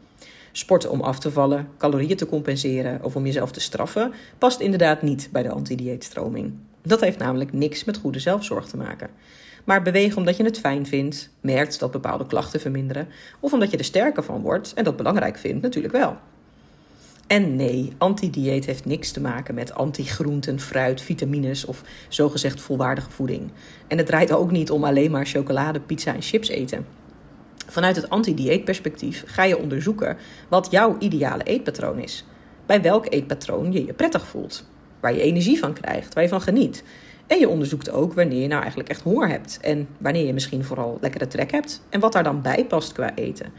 Sporten 0.56 0.90
om 0.90 1.00
af 1.00 1.18
te 1.18 1.30
vallen, 1.30 1.68
calorieën 1.78 2.16
te 2.16 2.26
compenseren 2.26 3.04
of 3.04 3.16
om 3.16 3.26
jezelf 3.26 3.50
te 3.50 3.60
straffen 3.60 4.12
past 4.38 4.60
inderdaad 4.60 5.02
niet 5.02 5.28
bij 5.32 5.42
de 5.42 5.50
anti-dieetstroming. 5.50 6.52
Dat 6.82 7.00
heeft 7.00 7.18
namelijk 7.18 7.52
niks 7.52 7.84
met 7.84 7.96
goede 7.96 8.18
zelfzorg 8.18 8.66
te 8.66 8.76
maken. 8.76 9.08
Maar 9.64 9.82
bewegen 9.82 10.16
omdat 10.16 10.36
je 10.36 10.44
het 10.44 10.58
fijn 10.58 10.86
vindt, 10.86 11.30
merkt 11.40 11.78
dat 11.78 11.90
bepaalde 11.90 12.26
klachten 12.26 12.60
verminderen, 12.60 13.08
of 13.40 13.52
omdat 13.52 13.70
je 13.70 13.76
er 13.76 13.84
sterker 13.84 14.22
van 14.22 14.42
wordt 14.42 14.74
en 14.74 14.84
dat 14.84 14.96
belangrijk 14.96 15.38
vindt, 15.38 15.62
natuurlijk 15.62 15.94
wel. 15.94 16.16
En 17.26 17.56
nee, 17.56 17.92
anti-dieet 17.98 18.66
heeft 18.66 18.84
niks 18.84 19.10
te 19.10 19.20
maken 19.20 19.54
met 19.54 19.74
anti-groenten, 19.74 20.60
fruit, 20.60 21.00
vitamines 21.00 21.64
of 21.64 21.82
zogezegd 22.08 22.60
volwaardige 22.60 23.10
voeding. 23.10 23.50
En 23.86 23.98
het 23.98 24.06
draait 24.06 24.32
ook 24.32 24.50
niet 24.50 24.70
om 24.70 24.84
alleen 24.84 25.10
maar 25.10 25.26
chocolade, 25.26 25.80
pizza 25.80 26.14
en 26.14 26.22
chips 26.22 26.48
eten. 26.48 26.86
Vanuit 27.66 27.96
het 27.96 28.10
anti-dieetperspectief 28.10 29.24
ga 29.26 29.44
je 29.44 29.58
onderzoeken 29.58 30.16
wat 30.48 30.68
jouw 30.70 30.96
ideale 30.98 31.42
eetpatroon 31.42 31.98
is. 31.98 32.24
Bij 32.66 32.82
welk 32.82 33.06
eetpatroon 33.12 33.72
je 33.72 33.86
je 33.86 33.92
prettig 33.92 34.26
voelt, 34.26 34.64
waar 35.00 35.14
je 35.14 35.20
energie 35.20 35.58
van 35.58 35.72
krijgt, 35.72 36.14
waar 36.14 36.22
je 36.22 36.28
van 36.28 36.40
geniet. 36.40 36.84
En 37.26 37.38
je 37.38 37.48
onderzoekt 37.48 37.90
ook 37.90 38.12
wanneer 38.12 38.40
je 38.40 38.46
nou 38.46 38.60
eigenlijk 38.60 38.90
echt 38.90 39.02
honger 39.02 39.28
hebt 39.28 39.58
en 39.60 39.88
wanneer 39.98 40.26
je 40.26 40.32
misschien 40.32 40.64
vooral 40.64 40.98
lekkere 41.00 41.26
trek 41.26 41.50
hebt 41.50 41.82
en 41.88 42.00
wat 42.00 42.12
daar 42.12 42.22
dan 42.22 42.42
bij 42.42 42.64
past 42.64 42.92
qua 42.92 43.14
eten. 43.14 43.52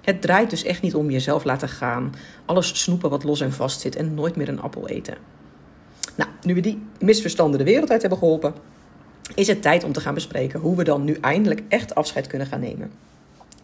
Het 0.00 0.20
draait 0.20 0.50
dus 0.50 0.64
echt 0.64 0.82
niet 0.82 0.94
om 0.94 1.10
jezelf 1.10 1.44
laten 1.44 1.68
gaan, 1.68 2.14
alles 2.44 2.82
snoepen 2.82 3.10
wat 3.10 3.24
los 3.24 3.40
en 3.40 3.52
vast 3.52 3.80
zit 3.80 3.96
en 3.96 4.14
nooit 4.14 4.36
meer 4.36 4.48
een 4.48 4.60
appel 4.60 4.88
eten. 4.88 5.16
Nou, 6.16 6.30
nu 6.42 6.54
we 6.54 6.60
die 6.60 6.82
misverstanden 6.98 7.58
de 7.58 7.64
wereld 7.64 7.90
uit 7.90 8.00
hebben 8.00 8.18
geholpen, 8.18 8.54
is 9.34 9.46
het 9.46 9.62
tijd 9.62 9.84
om 9.84 9.92
te 9.92 10.00
gaan 10.00 10.14
bespreken 10.14 10.60
hoe 10.60 10.76
we 10.76 10.84
dan 10.84 11.04
nu 11.04 11.16
eindelijk 11.20 11.62
echt 11.68 11.94
afscheid 11.94 12.26
kunnen 12.26 12.46
gaan 12.46 12.60
nemen 12.60 12.90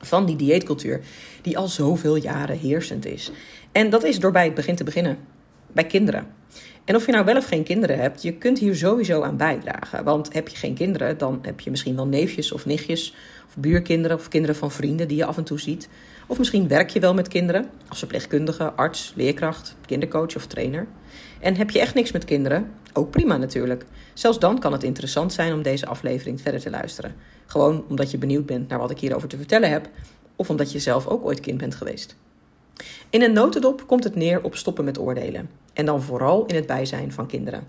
van 0.00 0.26
die 0.26 0.37
dieetcultuur 0.37 1.00
die 1.42 1.59
al 1.59 1.69
zoveel 1.69 2.16
jaren 2.16 2.59
heersend 2.59 3.07
is. 3.07 3.30
En 3.73 3.90
dat 3.90 4.04
is 4.04 4.19
door 4.19 4.33
bij 4.33 4.45
het 4.45 4.54
begin 4.54 4.75
te 4.75 4.85
beginnen, 4.85 5.19
bij 5.73 5.85
kinderen. 5.85 6.26
En 6.85 6.97
of 6.97 7.07
je 7.07 7.12
nou 7.12 7.25
wel 7.25 7.37
of 7.37 7.47
geen 7.47 7.64
kinderen 7.64 7.99
hebt, 7.99 8.23
je 8.23 8.33
kunt 8.33 8.59
hier 8.59 8.76
sowieso 8.76 9.23
aan 9.23 9.37
bijdragen. 9.37 10.04
Want 10.04 10.33
heb 10.33 10.49
je 10.49 10.57
geen 10.57 10.75
kinderen, 10.75 11.19
dan 11.19 11.38
heb 11.42 11.61
je 11.61 11.71
misschien 11.71 11.97
wel 11.97 12.07
neefjes 12.07 12.52
of 12.52 12.66
nichtjes, 12.66 13.14
of 13.49 13.57
buurkinderen 13.57 14.16
of 14.16 14.28
kinderen 14.28 14.57
van 14.57 14.71
vrienden 14.71 15.09
die 15.09 15.16
je 15.16 15.25
af 15.25 15.37
en 15.37 15.45
toe 15.45 15.61
ziet. 15.61 15.88
Of 16.31 16.39
misschien 16.39 16.69
werk 16.69 16.91
je 16.91 17.01
wel 17.01 17.15
met 17.15 17.29
kinderen, 17.29 17.71
als 17.89 17.99
verpleegkundige, 17.99 18.73
arts, 18.73 19.13
leerkracht, 19.17 19.77
kindercoach 19.87 20.37
of 20.37 20.47
trainer. 20.47 20.87
En 21.41 21.57
heb 21.57 21.71
je 21.71 21.81
echt 21.81 21.95
niks 21.95 22.13
met 22.13 22.25
kinderen? 22.25 22.73
Ook 22.93 23.11
prima 23.11 23.37
natuurlijk. 23.37 23.85
Zelfs 24.15 24.39
dan 24.39 24.59
kan 24.59 24.73
het 24.73 24.83
interessant 24.83 25.33
zijn 25.33 25.53
om 25.53 25.63
deze 25.63 25.87
aflevering 25.87 26.41
verder 26.41 26.61
te 26.61 26.71
luisteren. 26.71 27.15
Gewoon 27.47 27.85
omdat 27.89 28.11
je 28.11 28.19
benieuwd 28.19 28.47
bent 28.47 28.69
naar 28.69 28.79
wat 28.79 28.91
ik 28.91 28.99
hierover 28.99 29.29
te 29.29 29.37
vertellen 29.37 29.71
heb, 29.71 29.89
of 30.37 30.51
omdat 30.51 30.73
je 30.73 30.79
zelf 30.79 31.07
ook 31.07 31.25
ooit 31.25 31.41
kind 31.41 31.59
bent 31.59 31.75
geweest. 31.75 32.17
In 33.11 33.23
een 33.23 33.33
notendop 33.33 33.87
komt 33.87 34.05
het 34.05 34.15
neer 34.15 34.43
op 34.43 34.57
stoppen 34.57 34.85
met 34.85 34.99
oordelen. 34.99 35.51
En 35.73 35.85
dan 35.87 36.03
vooral 36.03 36.47
in 36.47 36.55
het 36.55 36.67
bijzijn 36.67 37.13
van 37.13 37.27
kinderen. 37.27 37.67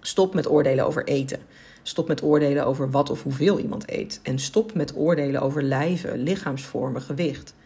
Stop 0.00 0.34
met 0.34 0.50
oordelen 0.50 0.86
over 0.86 1.06
eten. 1.06 1.38
Stop 1.82 2.08
met 2.08 2.22
oordelen 2.22 2.66
over 2.66 2.90
wat 2.90 3.10
of 3.10 3.22
hoeveel 3.22 3.58
iemand 3.58 3.90
eet. 3.90 4.20
En 4.22 4.38
stop 4.38 4.74
met 4.74 4.96
oordelen 4.96 5.40
over 5.40 5.62
lijven, 5.62 6.18
lichaamsvormen, 6.18 7.02
gewicht. 7.02 7.56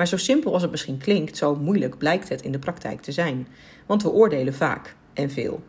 Maar 0.00 0.08
zo 0.08 0.16
simpel 0.16 0.52
als 0.52 0.62
het 0.62 0.70
misschien 0.70 0.98
klinkt, 0.98 1.36
zo 1.36 1.56
moeilijk 1.56 1.98
blijkt 1.98 2.28
het 2.28 2.42
in 2.42 2.52
de 2.52 2.58
praktijk 2.58 3.00
te 3.00 3.12
zijn. 3.12 3.48
Want 3.86 4.02
we 4.02 4.10
oordelen 4.10 4.54
vaak 4.54 4.96
en 5.12 5.30
veel. 5.30 5.62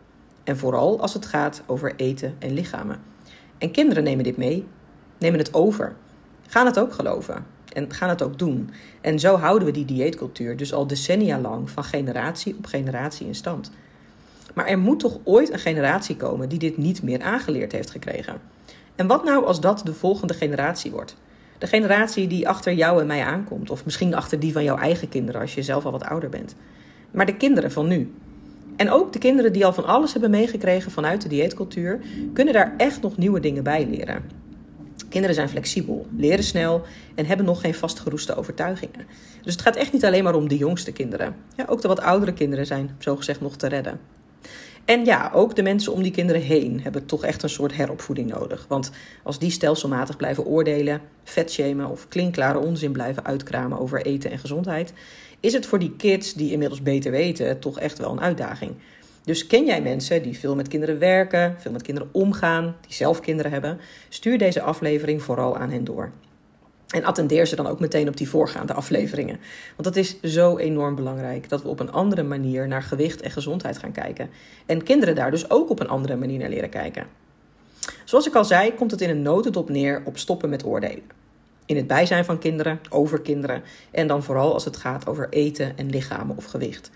En 0.44 0.56
vooral 0.56 1.00
als 1.00 1.14
het 1.14 1.26
gaat 1.26 1.62
over 1.66 1.92
eten 1.96 2.36
en 2.38 2.52
lichamen. 2.52 3.00
En 3.58 3.70
kinderen 3.70 4.04
nemen 4.04 4.24
dit 4.24 4.36
mee, 4.36 4.66
nemen 5.18 5.38
het 5.38 5.54
over, 5.54 5.96
gaan 6.46 6.66
het 6.66 6.78
ook 6.78 6.92
geloven 6.92 7.46
en 7.72 7.92
gaan 7.92 8.08
het 8.08 8.22
ook 8.22 8.38
doen. 8.38 8.70
En 9.00 9.20
zo 9.20 9.36
houden 9.36 9.66
we 9.66 9.72
die 9.72 9.84
dieetcultuur 9.84 10.56
dus 10.56 10.72
al 10.72 10.86
decennia 10.86 11.38
lang 11.38 11.70
van 11.70 11.84
generatie 11.84 12.54
op 12.56 12.66
generatie 12.66 13.26
in 13.26 13.34
stand. 13.34 13.70
Maar 14.54 14.66
er 14.66 14.78
moet 14.78 15.00
toch 15.00 15.18
ooit 15.24 15.52
een 15.52 15.58
generatie 15.58 16.16
komen 16.16 16.48
die 16.48 16.58
dit 16.58 16.76
niet 16.76 17.02
meer 17.02 17.22
aangeleerd 17.22 17.72
heeft 17.72 17.90
gekregen. 17.90 18.40
En 18.94 19.06
wat 19.06 19.24
nou 19.24 19.44
als 19.44 19.60
dat 19.60 19.80
de 19.84 19.94
volgende 19.94 20.34
generatie 20.34 20.90
wordt? 20.90 21.16
De 21.62 21.68
generatie 21.68 22.26
die 22.26 22.48
achter 22.48 22.72
jou 22.72 23.00
en 23.00 23.06
mij 23.06 23.24
aankomt, 23.24 23.70
of 23.70 23.84
misschien 23.84 24.14
achter 24.14 24.40
die 24.40 24.52
van 24.52 24.64
jouw 24.64 24.76
eigen 24.76 25.08
kinderen 25.08 25.40
als 25.40 25.54
je 25.54 25.62
zelf 25.62 25.84
al 25.84 25.92
wat 25.92 26.04
ouder 26.04 26.28
bent. 26.28 26.54
Maar 27.10 27.26
de 27.26 27.36
kinderen 27.36 27.72
van 27.72 27.88
nu. 27.88 28.12
En 28.76 28.90
ook 28.90 29.12
de 29.12 29.18
kinderen 29.18 29.52
die 29.52 29.66
al 29.66 29.72
van 29.72 29.84
alles 29.84 30.12
hebben 30.12 30.30
meegekregen 30.30 30.92
vanuit 30.92 31.22
de 31.22 31.28
dieetcultuur, 31.28 32.00
kunnen 32.32 32.54
daar 32.54 32.74
echt 32.76 33.02
nog 33.02 33.16
nieuwe 33.16 33.40
dingen 33.40 33.62
bij 33.62 33.86
leren. 33.90 34.22
Kinderen 35.08 35.34
zijn 35.34 35.48
flexibel, 35.48 36.06
leren 36.16 36.44
snel 36.44 36.82
en 37.14 37.26
hebben 37.26 37.46
nog 37.46 37.60
geen 37.60 37.74
vastgeroeste 37.74 38.34
overtuigingen. 38.34 39.06
Dus 39.42 39.52
het 39.52 39.62
gaat 39.62 39.76
echt 39.76 39.92
niet 39.92 40.04
alleen 40.04 40.24
maar 40.24 40.34
om 40.34 40.48
de 40.48 40.56
jongste 40.56 40.92
kinderen. 40.92 41.34
Ja, 41.56 41.64
ook 41.68 41.80
de 41.80 41.88
wat 41.88 42.00
oudere 42.00 42.32
kinderen 42.32 42.66
zijn 42.66 42.90
zogezegd 42.98 43.40
nog 43.40 43.56
te 43.56 43.68
redden. 43.68 44.00
En 44.84 45.04
ja, 45.04 45.30
ook 45.34 45.56
de 45.56 45.62
mensen 45.62 45.92
om 45.92 46.02
die 46.02 46.12
kinderen 46.12 46.42
heen 46.42 46.80
hebben 46.82 47.06
toch 47.06 47.24
echt 47.24 47.42
een 47.42 47.48
soort 47.48 47.76
heropvoeding 47.76 48.30
nodig. 48.30 48.64
Want 48.68 48.90
als 49.22 49.38
die 49.38 49.50
stelselmatig 49.50 50.16
blijven 50.16 50.44
oordelen, 50.44 51.00
vetshamen 51.24 51.88
of 51.88 52.08
klinkklare 52.08 52.58
onzin 52.58 52.92
blijven 52.92 53.24
uitkramen 53.24 53.78
over 53.78 54.06
eten 54.06 54.30
en 54.30 54.38
gezondheid, 54.38 54.92
is 55.40 55.52
het 55.52 55.66
voor 55.66 55.78
die 55.78 55.96
kids 55.96 56.34
die 56.34 56.52
inmiddels 56.52 56.82
beter 56.82 57.10
weten 57.10 57.58
toch 57.58 57.78
echt 57.78 57.98
wel 57.98 58.10
een 58.10 58.20
uitdaging. 58.20 58.72
Dus 59.24 59.46
ken 59.46 59.64
jij 59.64 59.82
mensen 59.82 60.22
die 60.22 60.38
veel 60.38 60.54
met 60.54 60.68
kinderen 60.68 60.98
werken, 60.98 61.56
veel 61.58 61.72
met 61.72 61.82
kinderen 61.82 62.08
omgaan, 62.12 62.76
die 62.80 62.94
zelf 62.94 63.20
kinderen 63.20 63.52
hebben? 63.52 63.78
Stuur 64.08 64.38
deze 64.38 64.62
aflevering 64.62 65.22
vooral 65.22 65.56
aan 65.56 65.70
hen 65.70 65.84
door. 65.84 66.12
En 66.92 67.04
attendeer 67.04 67.46
ze 67.46 67.56
dan 67.56 67.66
ook 67.66 67.80
meteen 67.80 68.08
op 68.08 68.16
die 68.16 68.28
voorgaande 68.28 68.72
afleveringen. 68.72 69.40
Want 69.76 69.84
dat 69.84 69.96
is 69.96 70.20
zo 70.20 70.58
enorm 70.58 70.94
belangrijk 70.94 71.48
dat 71.48 71.62
we 71.62 71.68
op 71.68 71.80
een 71.80 71.92
andere 71.92 72.22
manier 72.22 72.68
naar 72.68 72.82
gewicht 72.82 73.20
en 73.20 73.30
gezondheid 73.30 73.78
gaan 73.78 73.92
kijken. 73.92 74.30
En 74.66 74.82
kinderen 74.82 75.14
daar 75.14 75.30
dus 75.30 75.50
ook 75.50 75.70
op 75.70 75.80
een 75.80 75.88
andere 75.88 76.16
manier 76.16 76.38
naar 76.38 76.48
leren 76.48 76.70
kijken. 76.70 77.06
Zoals 78.04 78.26
ik 78.26 78.34
al 78.34 78.44
zei, 78.44 78.74
komt 78.74 78.90
het 78.90 79.00
in 79.00 79.10
een 79.10 79.22
notendop 79.22 79.68
neer 79.68 80.02
op 80.04 80.18
stoppen 80.18 80.48
met 80.48 80.64
oordelen. 80.64 81.20
In 81.66 81.76
het 81.76 81.86
bijzijn 81.86 82.24
van 82.24 82.38
kinderen, 82.38 82.80
over 82.90 83.20
kinderen 83.20 83.62
en 83.90 84.06
dan 84.06 84.22
vooral 84.22 84.52
als 84.52 84.64
het 84.64 84.76
gaat 84.76 85.06
over 85.06 85.28
eten 85.30 85.76
en 85.76 85.90
lichamen 85.90 86.36
of 86.36 86.44
gewicht. 86.44 86.90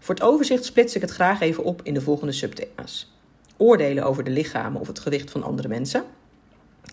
Voor 0.00 0.14
het 0.14 0.24
overzicht 0.24 0.64
splits 0.64 0.94
ik 0.94 1.00
het 1.00 1.10
graag 1.10 1.40
even 1.40 1.64
op 1.64 1.80
in 1.82 1.94
de 1.94 2.00
volgende 2.00 2.32
subthema's. 2.32 3.12
Oordelen 3.56 4.04
over 4.04 4.24
de 4.24 4.30
lichamen 4.30 4.80
of 4.80 4.86
het 4.86 4.98
gewicht 4.98 5.30
van 5.30 5.42
andere 5.42 5.68
mensen. 5.68 6.04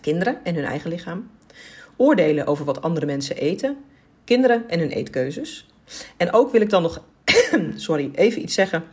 Kinderen 0.00 0.44
en 0.44 0.54
hun 0.54 0.64
eigen 0.64 0.90
lichaam. 0.90 1.28
Oordelen 1.98 2.46
over 2.46 2.64
wat 2.64 2.82
andere 2.82 3.06
mensen 3.06 3.36
eten. 3.36 3.76
Kinderen 4.24 4.68
en 4.68 4.78
hun 4.78 4.90
eetkeuzes. 4.90 5.66
En 6.16 6.32
ook 6.32 6.52
wil 6.52 6.60
ik 6.60 6.70
dan 6.70 6.82
nog 6.82 7.02
sorry, 7.74 8.10
even 8.14 8.42
iets 8.42 8.54
zeggen 8.54 8.84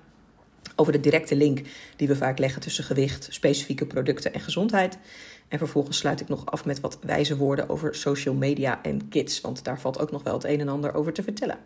over 0.75 0.93
de 0.93 0.99
directe 0.99 1.35
link 1.35 1.61
die 1.95 2.07
we 2.07 2.15
vaak 2.15 2.37
leggen 2.39 2.61
tussen 2.61 2.83
gewicht, 2.83 3.27
specifieke 3.31 3.85
producten 3.85 4.33
en 4.33 4.39
gezondheid. 4.39 4.97
En 5.47 5.57
vervolgens 5.57 5.97
sluit 5.97 6.21
ik 6.21 6.27
nog 6.27 6.45
af 6.45 6.65
met 6.65 6.79
wat 6.79 6.97
wijze 7.01 7.37
woorden 7.37 7.69
over 7.69 7.95
social 7.95 8.35
media 8.35 8.79
en 8.81 9.09
kids, 9.09 9.41
want 9.41 9.63
daar 9.63 9.79
valt 9.79 9.99
ook 9.99 10.11
nog 10.11 10.23
wel 10.23 10.33
het 10.33 10.43
een 10.43 10.59
en 10.59 10.69
ander 10.69 10.93
over 10.93 11.13
te 11.13 11.23
vertellen. 11.23 11.57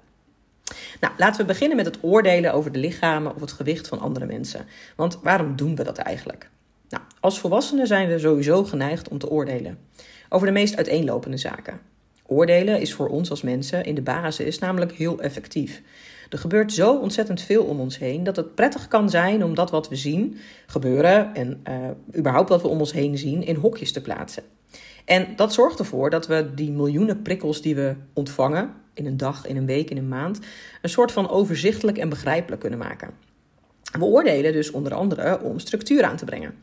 Nou, 0.99 1.13
laten 1.17 1.41
we 1.41 1.47
beginnen 1.47 1.77
met 1.77 1.85
het 1.85 1.97
oordelen 2.01 2.53
over 2.53 2.71
de 2.71 2.79
lichamen 2.79 3.35
of 3.35 3.41
het 3.41 3.51
gewicht 3.51 3.87
van 3.87 3.99
andere 3.99 4.25
mensen. 4.25 4.65
Want 4.95 5.19
waarom 5.23 5.55
doen 5.55 5.75
we 5.75 5.83
dat 5.83 5.97
eigenlijk? 5.97 6.49
Nou, 6.89 7.03
als 7.19 7.39
volwassenen 7.39 7.87
zijn 7.87 8.09
we 8.09 8.19
sowieso 8.19 8.63
geneigd 8.63 9.07
om 9.07 9.17
te 9.17 9.29
oordelen 9.29 9.77
over 10.29 10.47
de 10.47 10.53
meest 10.53 10.75
uiteenlopende 10.75 11.37
zaken. 11.37 11.79
Oordelen 12.25 12.81
is 12.81 12.93
voor 12.93 13.07
ons 13.07 13.29
als 13.29 13.41
mensen 13.41 13.85
in 13.85 13.95
de 13.95 14.01
basis 14.01 14.59
namelijk 14.59 14.91
heel 14.91 15.21
effectief. 15.21 15.81
Er 16.29 16.37
gebeurt 16.37 16.73
zo 16.73 16.95
ontzettend 16.95 17.41
veel 17.41 17.63
om 17.63 17.79
ons 17.79 17.97
heen 17.97 18.23
dat 18.23 18.35
het 18.35 18.55
prettig 18.55 18.87
kan 18.87 19.09
zijn 19.09 19.43
om 19.43 19.55
dat 19.55 19.71
wat 19.71 19.89
we 19.89 19.95
zien 19.95 20.37
gebeuren 20.65 21.35
en 21.35 21.61
uh, 21.69 21.75
überhaupt 22.17 22.49
wat 22.49 22.61
we 22.61 22.67
om 22.67 22.79
ons 22.79 22.93
heen 22.93 23.17
zien 23.17 23.43
in 23.43 23.55
hokjes 23.55 23.91
te 23.91 24.01
plaatsen. 24.01 24.43
En 25.05 25.27
dat 25.35 25.53
zorgt 25.53 25.79
ervoor 25.79 26.09
dat 26.09 26.27
we 26.27 26.53
die 26.55 26.71
miljoenen 26.71 27.21
prikkels 27.21 27.61
die 27.61 27.75
we 27.75 27.95
ontvangen, 28.13 28.73
in 28.93 29.05
een 29.05 29.17
dag, 29.17 29.45
in 29.45 29.57
een 29.57 29.65
week, 29.65 29.89
in 29.89 29.97
een 29.97 30.07
maand, 30.07 30.39
een 30.81 30.89
soort 30.89 31.11
van 31.11 31.29
overzichtelijk 31.29 31.97
en 31.97 32.09
begrijpelijk 32.09 32.61
kunnen 32.61 32.79
maken. 32.79 33.09
We 33.91 34.03
oordelen 34.03 34.53
dus 34.53 34.71
onder 34.71 34.93
andere 34.93 35.41
om 35.41 35.59
structuur 35.59 36.03
aan 36.03 36.17
te 36.17 36.25
brengen. 36.25 36.53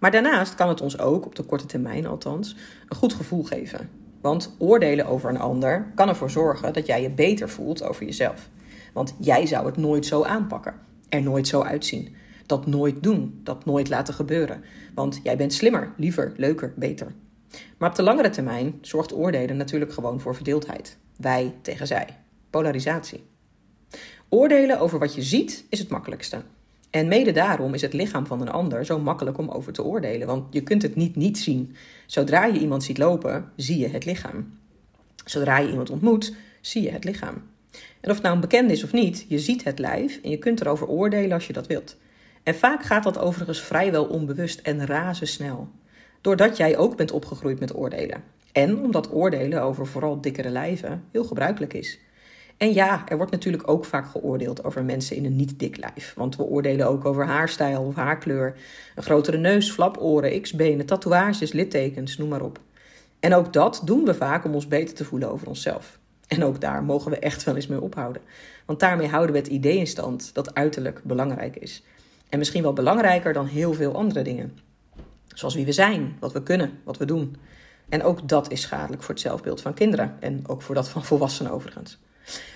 Maar 0.00 0.10
daarnaast 0.10 0.54
kan 0.54 0.68
het 0.68 0.80
ons 0.80 0.98
ook, 0.98 1.26
op 1.26 1.34
de 1.34 1.42
korte 1.42 1.66
termijn 1.66 2.06
althans, 2.06 2.56
een 2.88 2.96
goed 2.96 3.12
gevoel 3.12 3.42
geven. 3.42 3.90
Want 4.20 4.54
oordelen 4.58 5.06
over 5.06 5.30
een 5.30 5.38
ander 5.38 5.92
kan 5.94 6.08
ervoor 6.08 6.30
zorgen 6.30 6.72
dat 6.72 6.86
jij 6.86 7.02
je 7.02 7.10
beter 7.10 7.48
voelt 7.48 7.82
over 7.82 8.04
jezelf. 8.04 8.48
Want 8.92 9.14
jij 9.18 9.46
zou 9.46 9.66
het 9.66 9.76
nooit 9.76 10.06
zo 10.06 10.22
aanpakken, 10.22 10.74
er 11.08 11.22
nooit 11.22 11.48
zo 11.48 11.62
uitzien, 11.62 12.14
dat 12.46 12.66
nooit 12.66 13.02
doen, 13.02 13.40
dat 13.42 13.64
nooit 13.64 13.88
laten 13.88 14.14
gebeuren. 14.14 14.64
Want 14.94 15.20
jij 15.22 15.36
bent 15.36 15.52
slimmer, 15.52 15.92
liever, 15.96 16.32
leuker, 16.36 16.72
beter. 16.76 17.12
Maar 17.78 17.88
op 17.88 17.96
de 17.96 18.02
langere 18.02 18.30
termijn 18.30 18.78
zorgt 18.80 19.14
oordelen 19.14 19.56
natuurlijk 19.56 19.92
gewoon 19.92 20.20
voor 20.20 20.34
verdeeldheid. 20.34 20.98
Wij 21.16 21.54
tegen 21.62 21.86
zij. 21.86 22.06
Polarisatie. 22.50 23.24
Oordelen 24.28 24.80
over 24.80 24.98
wat 24.98 25.14
je 25.14 25.22
ziet 25.22 25.64
is 25.68 25.78
het 25.78 25.88
makkelijkste. 25.88 26.42
En 26.90 27.08
mede 27.08 27.32
daarom 27.32 27.74
is 27.74 27.82
het 27.82 27.92
lichaam 27.92 28.26
van 28.26 28.40
een 28.40 28.50
ander 28.50 28.84
zo 28.84 28.98
makkelijk 28.98 29.38
om 29.38 29.48
over 29.48 29.72
te 29.72 29.84
oordelen. 29.84 30.26
Want 30.26 30.44
je 30.50 30.62
kunt 30.62 30.82
het 30.82 30.96
niet 30.96 31.16
niet 31.16 31.38
zien. 31.38 31.76
Zodra 32.06 32.44
je 32.44 32.58
iemand 32.58 32.82
ziet 32.82 32.98
lopen, 32.98 33.52
zie 33.56 33.78
je 33.78 33.88
het 33.88 34.04
lichaam. 34.04 34.58
Zodra 35.24 35.58
je 35.58 35.68
iemand 35.68 35.90
ontmoet, 35.90 36.34
zie 36.60 36.82
je 36.82 36.90
het 36.90 37.04
lichaam. 37.04 37.42
En 38.00 38.10
of 38.10 38.14
het 38.14 38.22
nou 38.22 38.34
een 38.34 38.40
bekende 38.40 38.72
is 38.72 38.84
of 38.84 38.92
niet, 38.92 39.24
je 39.28 39.38
ziet 39.38 39.64
het 39.64 39.78
lijf 39.78 40.20
en 40.22 40.30
je 40.30 40.38
kunt 40.38 40.60
erover 40.60 40.86
oordelen 40.86 41.32
als 41.32 41.46
je 41.46 41.52
dat 41.52 41.66
wilt. 41.66 41.96
En 42.42 42.54
vaak 42.54 42.82
gaat 42.82 43.02
dat 43.02 43.18
overigens 43.18 43.60
vrijwel 43.60 44.04
onbewust 44.04 44.60
en 44.60 44.86
razendsnel. 44.86 45.68
Doordat 46.20 46.56
jij 46.56 46.76
ook 46.76 46.96
bent 46.96 47.10
opgegroeid 47.10 47.60
met 47.60 47.74
oordelen. 47.74 48.22
En 48.52 48.78
omdat 48.78 49.12
oordelen 49.12 49.62
over 49.62 49.86
vooral 49.86 50.20
dikkere 50.20 50.50
lijven 50.50 51.04
heel 51.12 51.24
gebruikelijk 51.24 51.74
is. 51.74 51.98
En 52.60 52.72
ja, 52.72 53.08
er 53.08 53.16
wordt 53.16 53.32
natuurlijk 53.32 53.70
ook 53.70 53.84
vaak 53.84 54.06
geoordeeld 54.06 54.64
over 54.64 54.84
mensen 54.84 55.16
in 55.16 55.24
een 55.24 55.36
niet 55.36 55.58
dik 55.58 55.76
lijf. 55.76 56.14
Want 56.16 56.36
we 56.36 56.42
oordelen 56.42 56.88
ook 56.88 57.04
over 57.04 57.26
haarstijl 57.26 57.82
of 57.82 57.94
haarkleur. 57.94 58.56
Een 58.94 59.02
grotere 59.02 59.36
neus, 59.36 59.70
flaporen, 59.70 60.40
x-benen, 60.42 60.86
tatoeages, 60.86 61.52
littekens, 61.52 62.16
noem 62.16 62.28
maar 62.28 62.42
op. 62.42 62.60
En 63.20 63.34
ook 63.34 63.52
dat 63.52 63.82
doen 63.84 64.04
we 64.04 64.14
vaak 64.14 64.44
om 64.44 64.54
ons 64.54 64.68
beter 64.68 64.94
te 64.94 65.04
voelen 65.04 65.30
over 65.30 65.48
onszelf. 65.48 65.98
En 66.26 66.44
ook 66.44 66.60
daar 66.60 66.82
mogen 66.82 67.10
we 67.10 67.18
echt 67.18 67.44
wel 67.44 67.54
eens 67.54 67.66
mee 67.66 67.80
ophouden. 67.80 68.22
Want 68.66 68.80
daarmee 68.80 69.08
houden 69.08 69.32
we 69.32 69.38
het 69.40 69.48
idee 69.48 69.78
in 69.78 69.86
stand 69.86 70.34
dat 70.34 70.54
uiterlijk 70.54 71.00
belangrijk 71.04 71.56
is. 71.56 71.84
En 72.28 72.38
misschien 72.38 72.62
wel 72.62 72.72
belangrijker 72.72 73.32
dan 73.32 73.46
heel 73.46 73.72
veel 73.72 73.94
andere 73.94 74.22
dingen. 74.22 74.58
Zoals 75.26 75.54
wie 75.54 75.64
we 75.64 75.72
zijn, 75.72 76.16
wat 76.18 76.32
we 76.32 76.42
kunnen, 76.42 76.78
wat 76.84 76.96
we 76.96 77.04
doen. 77.04 77.36
En 77.88 78.02
ook 78.02 78.28
dat 78.28 78.50
is 78.50 78.60
schadelijk 78.60 79.02
voor 79.02 79.14
het 79.14 79.22
zelfbeeld 79.22 79.60
van 79.60 79.74
kinderen 79.74 80.16
en 80.20 80.42
ook 80.46 80.62
voor 80.62 80.74
dat 80.74 80.88
van 80.88 81.04
volwassenen 81.04 81.52
overigens. 81.52 81.98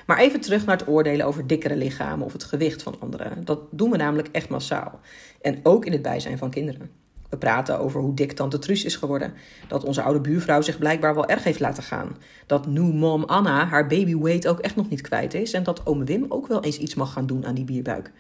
Maar 0.07 0.19
even 0.19 0.41
terug 0.41 0.65
naar 0.65 0.77
het 0.77 0.89
oordelen 0.89 1.27
over 1.27 1.47
dikkere 1.47 1.77
lichamen 1.77 2.27
of 2.27 2.33
het 2.33 2.45
gewicht 2.45 2.83
van 2.83 2.97
anderen. 2.99 3.45
Dat 3.45 3.61
doen 3.71 3.91
we 3.91 3.97
namelijk 3.97 4.29
echt 4.33 4.49
massaal. 4.49 5.01
En 5.41 5.61
ook 5.63 5.85
in 5.85 5.93
het 5.93 6.03
bijzijn 6.03 6.39
van 6.39 6.51
kinderen. 6.51 6.91
We 7.35 7.41
praten 7.41 7.79
over 7.79 8.01
hoe 8.01 8.15
dik 8.15 8.33
tante 8.33 8.59
Truus 8.59 8.85
is 8.85 8.97
geworden. 8.97 9.35
Dat 9.69 9.85
onze 9.85 10.03
oude 10.03 10.21
buurvrouw 10.21 10.61
zich 10.61 10.79
blijkbaar 10.79 11.15
wel 11.15 11.29
erg 11.29 11.45
heeft 11.45 11.61
laten 11.61 11.83
gaan. 11.83 12.17
Dat 12.47 12.67
new 12.67 12.93
mom 12.93 13.25
Anna 13.25 13.67
haar 13.67 13.87
babyweight 13.87 14.47
ook 14.47 14.59
echt 14.59 14.77
nog 14.77 14.89
niet 14.89 15.01
kwijt 15.01 15.35
is. 15.35 15.53
En 15.53 15.63
dat 15.63 15.87
oom 15.87 16.05
Wim 16.05 16.27
ook 16.29 16.47
wel 16.47 16.63
eens 16.63 16.79
iets 16.79 16.95
mag 16.95 17.13
gaan 17.13 17.27
doen 17.27 17.47
aan 17.47 17.55
die 17.55 17.65
bierbuik. 17.65 18.13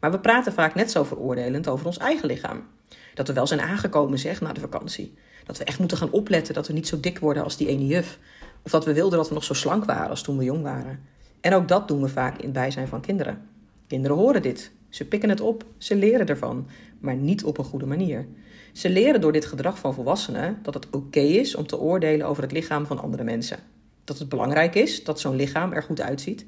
Maar 0.00 0.10
we 0.10 0.20
praten 0.20 0.52
vaak 0.52 0.74
net 0.74 0.90
zo 0.90 1.04
veroordelend 1.04 1.68
over 1.68 1.86
ons 1.86 1.98
eigen 1.98 2.26
lichaam. 2.26 2.64
Dat 3.14 3.26
we 3.28 3.32
wel 3.32 3.46
zijn 3.46 3.60
aangekomen, 3.60 4.18
zeg, 4.18 4.40
na 4.40 4.52
de 4.52 4.60
vakantie. 4.60 5.14
Dat 5.44 5.58
we 5.58 5.64
echt 5.64 5.78
moeten 5.78 5.96
gaan 5.96 6.10
opletten 6.10 6.54
dat 6.54 6.66
we 6.66 6.72
niet 6.72 6.88
zo 6.88 7.00
dik 7.00 7.18
worden 7.18 7.44
als 7.44 7.56
die 7.56 7.68
ene 7.68 7.86
juf. 7.86 8.18
Of 8.62 8.70
dat 8.70 8.84
we 8.84 8.92
wilden 8.92 9.18
dat 9.18 9.28
we 9.28 9.34
nog 9.34 9.44
zo 9.44 9.54
slank 9.54 9.84
waren 9.84 10.10
als 10.10 10.22
toen 10.22 10.38
we 10.38 10.44
jong 10.44 10.62
waren. 10.62 11.00
En 11.40 11.54
ook 11.54 11.68
dat 11.68 11.88
doen 11.88 12.02
we 12.02 12.08
vaak 12.08 12.36
in 12.36 12.44
het 12.44 12.52
bijzijn 12.52 12.88
van 12.88 13.00
kinderen. 13.00 13.48
Kinderen 13.86 14.16
horen 14.16 14.42
dit. 14.42 14.72
Ze 14.88 15.08
pikken 15.08 15.28
het 15.28 15.40
op, 15.40 15.64
ze 15.78 15.96
leren 15.96 16.26
ervan, 16.26 16.66
maar 16.98 17.16
niet 17.16 17.44
op 17.44 17.58
een 17.58 17.64
goede 17.64 17.86
manier. 17.86 18.26
Ze 18.72 18.90
leren 18.90 19.20
door 19.20 19.32
dit 19.32 19.44
gedrag 19.44 19.78
van 19.78 19.94
volwassenen 19.94 20.58
dat 20.62 20.74
het 20.74 20.90
oké 20.90 21.20
is 21.20 21.54
om 21.54 21.66
te 21.66 21.78
oordelen 21.78 22.26
over 22.26 22.42
het 22.42 22.52
lichaam 22.52 22.86
van 22.86 23.00
andere 23.00 23.24
mensen. 23.24 23.58
Dat 24.04 24.18
het 24.18 24.28
belangrijk 24.28 24.74
is 24.74 25.04
dat 25.04 25.20
zo'n 25.20 25.36
lichaam 25.36 25.72
er 25.72 25.82
goed 25.82 26.00
uitziet. 26.00 26.46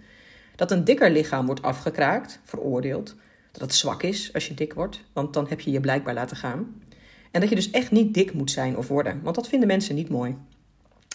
Dat 0.56 0.71
een 0.71 0.85
dikker 0.85 1.11
lichaam 1.11 1.47
wordt 1.47 1.62
afgekraakt, 1.62 2.40
veroordeeld. 2.44 3.14
Dat 3.52 3.62
het 3.62 3.75
zwak 3.75 4.02
is 4.02 4.33
als 4.33 4.49
je 4.49 4.54
dik 4.54 4.75
wordt, 4.75 5.00
want 5.12 5.35
dan 5.35 5.47
heb 5.49 5.61
je 5.61 5.71
je 5.71 5.80
blijkbaar 5.80 6.14
laten 6.14 6.37
gaan. 6.37 6.83
En 7.30 7.40
dat 7.40 7.49
je 7.49 7.54
dus 7.54 7.71
echt 7.71 7.90
niet 7.90 8.14
dik 8.14 8.33
moet 8.33 8.50
zijn 8.50 8.76
of 8.76 8.88
worden, 8.88 9.21
want 9.23 9.35
dat 9.35 9.49
vinden 9.49 9.68
mensen 9.68 9.94
niet 9.94 10.09
mooi. 10.09 10.37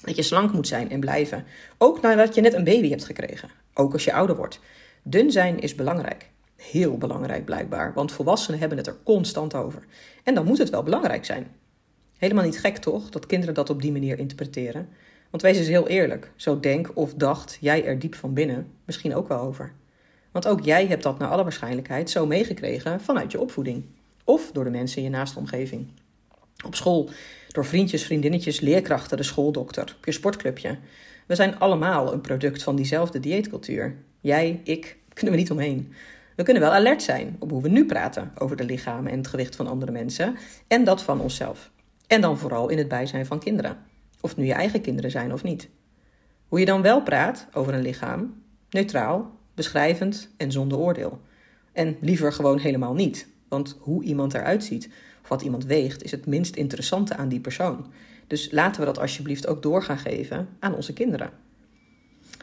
Dat 0.01 0.15
je 0.15 0.21
slank 0.21 0.51
moet 0.51 0.67
zijn 0.67 0.89
en 0.89 0.99
blijven. 0.99 1.45
Ook 1.77 2.01
nadat 2.01 2.35
je 2.35 2.41
net 2.41 2.53
een 2.53 2.63
baby 2.63 2.89
hebt 2.89 3.05
gekregen. 3.05 3.49
Ook 3.73 3.93
als 3.93 4.03
je 4.03 4.13
ouder 4.13 4.35
wordt. 4.35 4.59
Dun 5.03 5.31
zijn 5.31 5.59
is 5.59 5.75
belangrijk. 5.75 6.29
Heel 6.55 6.97
belangrijk 6.97 7.45
blijkbaar, 7.45 7.93
want 7.93 8.11
volwassenen 8.11 8.59
hebben 8.59 8.77
het 8.77 8.87
er 8.87 8.97
constant 9.03 9.55
over. 9.55 9.85
En 10.23 10.33
dan 10.33 10.45
moet 10.45 10.57
het 10.57 10.69
wel 10.69 10.83
belangrijk 10.83 11.25
zijn. 11.25 11.47
Helemaal 12.17 12.43
niet 12.43 12.59
gek 12.59 12.77
toch, 12.77 13.09
dat 13.09 13.25
kinderen 13.25 13.53
dat 13.53 13.69
op 13.69 13.81
die 13.81 13.91
manier 13.91 14.19
interpreteren? 14.19 14.89
Want 15.29 15.43
wees 15.43 15.57
eens 15.57 15.67
heel 15.67 15.87
eerlijk, 15.87 16.31
zo 16.35 16.59
denk 16.59 16.91
of 16.93 17.13
dacht 17.13 17.57
jij 17.61 17.85
er 17.85 17.99
diep 17.99 18.15
van 18.15 18.33
binnen 18.33 18.71
misschien 18.85 19.15
ook 19.15 19.27
wel 19.27 19.39
over. 19.39 19.73
Want 20.31 20.47
ook 20.47 20.61
jij 20.61 20.87
hebt 20.87 21.03
dat 21.03 21.19
naar 21.19 21.29
alle 21.29 21.43
waarschijnlijkheid 21.43 22.09
zo 22.09 22.25
meegekregen 22.25 23.01
vanuit 23.01 23.31
je 23.31 23.39
opvoeding. 23.39 23.85
Of 24.23 24.51
door 24.51 24.63
de 24.63 24.69
mensen 24.69 24.97
in 24.97 25.03
je 25.03 25.09
naaste 25.09 25.39
omgeving. 25.39 25.87
Op 26.65 26.75
school, 26.75 27.09
door 27.47 27.65
vriendjes, 27.65 28.03
vriendinnetjes, 28.03 28.59
leerkrachten, 28.59 29.17
de 29.17 29.23
schooldokter, 29.23 29.95
je 30.03 30.11
sportclubje. 30.11 30.77
We 31.25 31.35
zijn 31.35 31.59
allemaal 31.59 32.13
een 32.13 32.21
product 32.21 32.63
van 32.63 32.75
diezelfde 32.75 33.19
dieetcultuur. 33.19 33.95
Jij, 34.19 34.61
ik, 34.63 34.97
kunnen 35.13 35.33
we 35.33 35.39
niet 35.39 35.51
omheen. 35.51 35.93
We 36.35 36.43
kunnen 36.43 36.63
wel 36.63 36.71
alert 36.71 37.03
zijn 37.03 37.35
op 37.39 37.51
hoe 37.51 37.61
we 37.61 37.69
nu 37.69 37.85
praten 37.85 38.31
over 38.37 38.55
de 38.55 38.63
lichamen 38.63 39.11
en 39.11 39.17
het 39.17 39.27
gewicht 39.27 39.55
van 39.55 39.67
andere 39.67 39.91
mensen 39.91 40.35
en 40.67 40.83
dat 40.83 41.03
van 41.03 41.21
onszelf. 41.21 41.71
En 42.07 42.21
dan 42.21 42.37
vooral 42.37 42.69
in 42.69 42.77
het 42.77 42.87
bijzijn 42.87 43.25
van 43.25 43.39
kinderen. 43.39 43.77
Of 44.21 44.29
het 44.29 44.39
nu 44.39 44.45
je 44.45 44.53
eigen 44.53 44.81
kinderen 44.81 45.11
zijn 45.11 45.33
of 45.33 45.43
niet. 45.43 45.69
Hoe 46.47 46.59
je 46.59 46.65
dan 46.65 46.81
wel 46.81 47.01
praat 47.01 47.47
over 47.53 47.73
een 47.73 47.81
lichaam, 47.81 48.43
neutraal, 48.69 49.31
beschrijvend 49.53 50.29
en 50.37 50.51
zonder 50.51 50.77
oordeel. 50.77 51.21
En 51.71 51.97
liever 51.99 52.33
gewoon 52.33 52.59
helemaal 52.59 52.93
niet, 52.93 53.27
want 53.47 53.77
hoe 53.79 54.03
iemand 54.03 54.33
eruit 54.33 54.63
ziet 54.63 54.89
wat 55.29 55.41
iemand 55.41 55.65
weegt 55.65 56.03
is 56.03 56.11
het 56.11 56.25
minst 56.25 56.55
interessante 56.55 57.15
aan 57.15 57.29
die 57.29 57.39
persoon. 57.39 57.85
Dus 58.27 58.51
laten 58.51 58.79
we 58.79 58.85
dat 58.85 58.99
alsjeblieft 58.99 59.47
ook 59.47 59.61
door 59.61 59.83
gaan 59.83 59.97
geven 59.97 60.47
aan 60.59 60.75
onze 60.75 60.93
kinderen. 60.93 61.29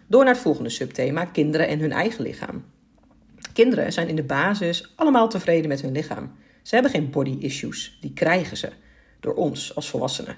Door 0.07 0.25
naar 0.25 0.33
het 0.33 0.43
volgende 0.43 0.71
subthema: 0.71 1.25
kinderen 1.25 1.69
en 1.69 1.78
hun 1.78 1.93
eigen 1.93 2.23
lichaam. 2.23 2.64
Kinderen 3.52 3.93
zijn 3.93 4.09
in 4.09 4.16
de 4.16 4.23
basis 4.23 4.93
allemaal 4.97 5.28
tevreden 5.28 5.69
met 5.69 5.81
hun 5.81 5.93
lichaam. 5.93 6.33
Ze 6.62 6.75
hebben 6.75 6.93
geen 6.93 7.11
body 7.11 7.37
issues, 7.38 7.99
die 8.00 8.12
krijgen 8.12 8.57
ze 8.57 8.71
door 9.21 9.35
ons 9.35 9.75
als 9.75 9.90
volwassenen. 9.90 10.37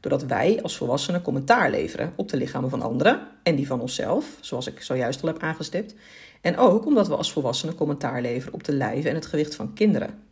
Doordat 0.00 0.24
wij 0.24 0.62
als 0.62 0.76
volwassenen 0.76 1.22
commentaar 1.22 1.70
leveren 1.70 2.12
op 2.16 2.28
de 2.28 2.36
lichamen 2.36 2.70
van 2.70 2.82
anderen 2.82 3.26
en 3.42 3.56
die 3.56 3.66
van 3.66 3.80
onszelf, 3.80 4.36
zoals 4.40 4.66
ik 4.66 4.82
zojuist 4.82 5.22
al 5.22 5.28
heb 5.28 5.42
aangestipt. 5.42 5.94
En 6.40 6.56
ook 6.56 6.86
omdat 6.86 7.08
we 7.08 7.16
als 7.16 7.32
volwassenen 7.32 7.74
commentaar 7.74 8.20
leveren 8.20 8.54
op 8.54 8.64
de 8.64 8.72
lijven 8.72 9.10
en 9.10 9.16
het 9.16 9.26
gewicht 9.26 9.54
van 9.54 9.74
kinderen. 9.74 10.29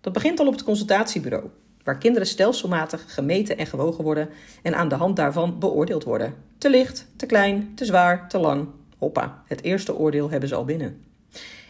Dat 0.00 0.12
begint 0.12 0.40
al 0.40 0.46
op 0.46 0.52
het 0.52 0.62
consultatiebureau, 0.62 1.44
waar 1.84 1.98
kinderen 1.98 2.28
stelselmatig 2.28 3.14
gemeten 3.14 3.58
en 3.58 3.66
gewogen 3.66 4.04
worden 4.04 4.28
en 4.62 4.74
aan 4.74 4.88
de 4.88 4.94
hand 4.94 5.16
daarvan 5.16 5.58
beoordeeld 5.58 6.04
worden. 6.04 6.34
Te 6.58 6.70
licht, 6.70 7.06
te 7.16 7.26
klein, 7.26 7.72
te 7.74 7.84
zwaar, 7.84 8.28
te 8.28 8.38
lang. 8.38 8.68
Hoppa, 8.98 9.42
het 9.46 9.62
eerste 9.62 9.96
oordeel 9.96 10.30
hebben 10.30 10.48
ze 10.48 10.54
al 10.54 10.64
binnen. 10.64 11.04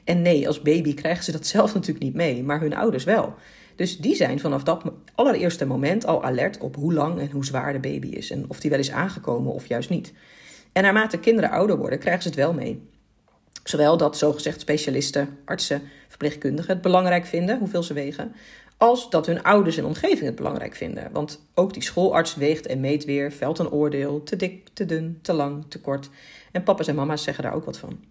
En 0.05 0.23
nee, 0.23 0.47
als 0.47 0.63
baby 0.63 0.95
krijgen 0.95 1.25
ze 1.25 1.33
dat 1.33 1.47
zelf 1.57 1.75
natuurlijk 1.75 2.05
niet 2.05 2.15
mee, 2.15 2.43
maar 2.43 2.61
hun 2.61 2.77
ouders 2.77 3.05
wel. 3.05 3.35
Dus 3.77 3.99
die 3.99 4.15
zijn 4.15 4.41
vanaf 4.41 4.63
dat 4.63 4.83
allereerste 5.15 5.67
moment 5.67 6.07
al 6.07 6.25
alert 6.25 6.59
op 6.59 6.77
hoe 6.77 6.93
lang 6.93 7.21
en 7.21 7.31
hoe 7.31 7.45
zwaar 7.45 7.73
de 7.73 7.79
baby 7.79 8.09
is 8.09 8.31
en 8.31 8.45
of 8.49 8.61
die 8.61 8.71
wel 8.71 8.79
is 8.79 8.91
aangekomen 8.91 9.53
of 9.53 9.67
juist 9.67 9.91
niet. 9.91 10.13
En 10.73 10.83
naarmate 10.83 11.19
kinderen 11.19 11.51
ouder 11.51 11.77
worden, 11.77 11.99
krijgen 11.99 12.23
ze 12.23 12.29
het 12.29 12.37
wel 12.37 12.53
mee. 12.53 12.89
Zowel 13.65 13.97
dat 13.97 14.19
zogezegd 14.19 14.61
specialisten, 14.61 15.39
artsen, 15.45 15.83
verpleegkundigen 16.09 16.73
het 16.73 16.83
belangrijk 16.83 17.27
vinden, 17.27 17.59
hoeveel 17.59 17.83
ze 17.83 17.95
wegen, 17.95 18.35
als 18.77 19.11
dat 19.11 19.27
hun 19.27 19.43
ouders 19.43 19.77
en 19.77 19.85
omgeving 19.85 20.25
het 20.25 20.35
belangrijk 20.35 20.75
vinden. 20.75 21.13
Want 21.13 21.47
ook 21.55 21.73
die 21.73 21.83
schoolarts 21.83 22.35
weegt 22.35 22.67
en 22.67 22.81
meet 22.81 23.05
weer, 23.05 23.33
velt 23.33 23.59
een 23.59 23.71
oordeel, 23.71 24.23
te 24.23 24.37
dik, 24.37 24.69
te 24.73 24.87
dun, 24.87 25.19
te 25.23 25.33
lang, 25.33 25.65
te 25.69 25.81
kort. 25.81 26.11
En 26.53 26.63
papa's 26.63 26.87
en 26.87 26.95
mama's 26.95 27.23
zeggen 27.23 27.45
daar 27.45 27.55
ook 27.55 27.65
wat 27.65 27.79
van. 27.79 28.05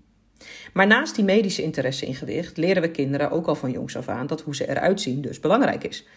Maar 0.73 0.88
naast 0.88 1.15
die 1.15 1.23
medische 1.23 1.62
interesse 1.62 2.05
in 2.05 2.15
gewicht 2.15 2.57
leren 2.57 2.81
we 2.81 2.91
kinderen 2.91 3.31
ook 3.31 3.47
al 3.47 3.55
van 3.55 3.71
jongs 3.71 3.97
af 3.97 4.07
aan 4.07 4.27
dat 4.27 4.41
hoe 4.41 4.55
ze 4.55 4.69
eruit 4.69 5.01
zien 5.01 5.21
dus 5.21 5.39
belangrijk 5.39 5.83
is. 5.83 6.07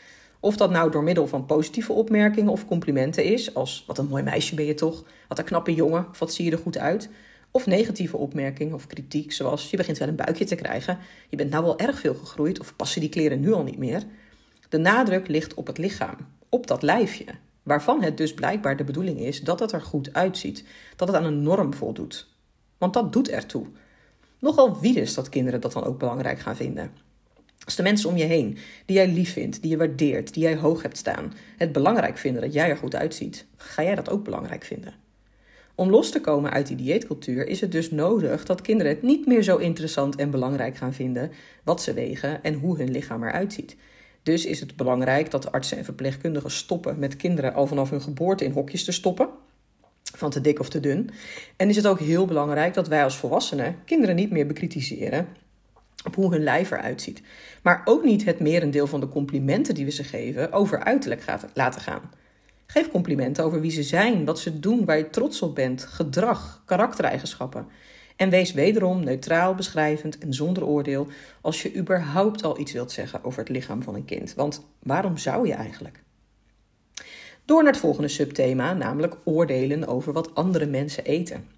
Of 0.40 0.57
dat 0.57 0.71
nou 0.71 0.90
door 0.90 1.03
middel 1.03 1.27
van 1.27 1.47
positieve 1.47 1.92
opmerkingen 1.92 2.53
of 2.53 2.66
complimenten 2.66 3.25
is, 3.25 3.55
als 3.55 3.85
wat 3.87 3.99
een 3.99 4.07
mooi 4.07 4.23
meisje 4.23 4.55
ben 4.55 4.64
je 4.64 4.75
toch, 4.75 5.05
wat 5.29 5.38
een 5.38 5.45
knappe 5.45 5.75
jongen, 5.75 6.07
wat 6.18 6.33
zie 6.33 6.45
je 6.45 6.51
er 6.51 6.59
goed 6.59 6.79
uit. 6.79 7.09
Of 7.55 7.67
negatieve 7.67 8.17
opmerkingen 8.17 8.75
of 8.75 8.87
kritiek, 8.87 9.33
zoals 9.33 9.71
je 9.71 9.77
begint 9.77 9.99
wel 9.99 10.09
een 10.09 10.17
buikje 10.17 10.45
te 10.45 10.55
krijgen, 10.55 10.99
je 11.29 11.37
bent 11.37 11.51
nou 11.51 11.65
wel 11.65 11.79
erg 11.79 11.99
veel 11.99 12.15
gegroeid 12.15 12.61
of 12.61 12.77
passen 12.77 13.01
die 13.01 13.11
kleren 13.11 13.41
nu 13.41 13.53
al 13.53 13.62
niet 13.62 13.79
meer. 13.79 14.03
De 14.69 14.79
nadruk 14.79 15.29
ligt 15.29 15.55
op 15.55 15.67
het 15.67 15.79
lichaam, 15.79 16.17
op 16.49 16.67
dat 16.67 16.83
lijfje, 16.83 17.25
waarvan 17.62 18.03
het 18.03 18.17
dus 18.17 18.35
blijkbaar 18.35 18.77
de 18.77 18.85
bedoeling 18.85 19.19
is 19.19 19.41
dat 19.41 19.61
het 19.61 19.73
er 19.73 19.81
goed 19.81 20.15
uitziet, 20.15 20.65
dat 20.97 21.09
het 21.09 21.17
aan 21.17 21.25
een 21.25 21.43
norm 21.43 21.75
voldoet. 21.75 22.29
Want 22.79 22.95
dat 22.95 23.12
doet 23.12 23.29
ertoe. 23.29 23.67
Nogal 24.38 24.81
wie 24.81 25.01
is 25.01 25.15
dat 25.15 25.29
kinderen 25.29 25.61
dat 25.61 25.73
dan 25.73 25.85
ook 25.85 25.99
belangrijk 25.99 26.38
gaan 26.38 26.57
vinden. 26.57 26.91
Als 27.65 27.77
de 27.77 27.83
mensen 27.83 28.09
om 28.09 28.17
je 28.17 28.25
heen, 28.25 28.59
die 28.87 28.97
jij 28.97 29.09
lief 29.09 29.33
vindt, 29.33 29.62
die 29.62 29.71
je 29.71 29.77
waardeert, 29.77 30.35
die 30.35 30.43
jij 30.43 30.57
hoog 30.57 30.83
hebt 30.83 30.97
staan, 30.97 31.33
het 31.57 31.73
belangrijk 31.73 32.19
vinden 32.19 32.43
dat 32.43 32.53
jij 32.53 32.71
er 32.71 32.77
goed 32.77 32.95
uitziet, 32.95 33.47
ga 33.57 33.83
jij 33.83 33.95
dat 33.95 34.11
ook 34.11 34.25
belangrijk 34.25 34.65
vinden. 34.65 35.02
Om 35.75 35.91
los 35.91 36.11
te 36.11 36.21
komen 36.21 36.51
uit 36.51 36.67
die 36.67 36.77
dieetcultuur 36.77 37.47
is 37.47 37.61
het 37.61 37.73
dus 37.73 37.91
nodig 37.91 38.45
dat 38.45 38.61
kinderen 38.61 38.93
het 38.93 39.03
niet 39.03 39.27
meer 39.27 39.43
zo 39.43 39.57
interessant 39.57 40.17
en 40.17 40.31
belangrijk 40.31 40.77
gaan 40.77 40.93
vinden 40.93 41.31
wat 41.65 41.83
ze 41.83 41.93
wegen 41.93 42.43
en 42.43 42.55
hoe 42.55 42.77
hun 42.77 42.91
lichaam 42.91 43.25
eruit 43.25 43.53
ziet. 43.53 43.77
Dus 44.23 44.47
is 44.47 44.61
het 44.61 44.77
belangrijk 44.77 45.31
dat 45.31 45.53
artsen 45.53 45.79
en 45.79 45.85
verpleegkundigen 45.85 46.51
stoppen 46.51 46.99
met 46.99 47.17
kinderen 47.17 47.55
al 47.55 47.67
vanaf 47.67 47.91
hun 47.91 48.01
geboorte 48.01 48.45
in 48.45 48.53
hokjes 48.53 48.85
te 48.85 48.93
stoppen 48.93 49.29
van 50.17 50.31
te 50.31 50.41
dik 50.41 50.59
of 50.59 50.69
te 50.69 50.81
dun. 50.81 51.11
En 51.57 51.69
is 51.69 51.77
het 51.77 51.87
ook 51.87 51.99
heel 51.99 52.27
belangrijk 52.27 52.75
dat 52.75 52.89
wij 52.89 53.05
als 53.05 53.17
volwassenen 53.17 53.77
kinderen 53.85 54.17
niet 54.17 54.31
meer 54.31 54.47
bekritiseren 54.47 55.27
op 56.07 56.15
hoe 56.15 56.33
hun 56.33 56.43
lijf 56.43 56.71
eruit 56.71 57.03
ziet. 57.03 57.23
Maar 57.63 57.83
ook 57.85 58.05
niet 58.05 58.25
het 58.25 58.41
merendeel 58.41 58.87
van 58.87 59.01
de 59.01 59.09
complimenten 59.09 59.75
die 59.75 59.85
we 59.85 59.91
ze 59.91 60.05
geven 60.05 60.53
over 60.53 60.85
uiterlijk 60.85 61.25
laten 61.55 61.81
gaan. 61.81 62.11
Geef 62.73 62.89
complimenten 62.89 63.45
over 63.45 63.61
wie 63.61 63.71
ze 63.71 63.83
zijn, 63.83 64.25
wat 64.25 64.39
ze 64.39 64.59
doen, 64.59 64.85
waar 64.85 64.97
je 64.97 65.11
trots 65.11 65.43
op 65.43 65.55
bent, 65.55 65.85
gedrag, 65.85 66.63
karaktereigenschappen. 66.67 67.67
En 68.17 68.31
wees 68.31 68.53
wederom 68.53 69.05
neutraal, 69.05 69.55
beschrijvend 69.55 70.19
en 70.19 70.35
zonder 70.35 70.67
oordeel 70.67 71.07
als 71.41 71.63
je 71.63 71.77
überhaupt 71.77 72.45
al 72.45 72.59
iets 72.59 72.73
wilt 72.73 72.93
zeggen 72.93 73.25
over 73.25 73.39
het 73.39 73.49
lichaam 73.49 73.83
van 73.83 73.95
een 73.95 74.05
kind. 74.05 74.35
Want 74.35 74.67
waarom 74.83 75.17
zou 75.17 75.47
je 75.47 75.53
eigenlijk? 75.53 76.03
Door 77.45 77.63
naar 77.63 77.73
het 77.73 77.81
volgende 77.81 78.09
subthema, 78.09 78.73
namelijk 78.73 79.17
oordelen 79.25 79.87
over 79.87 80.13
wat 80.13 80.35
andere 80.35 80.67
mensen 80.67 81.05
eten. 81.05 81.49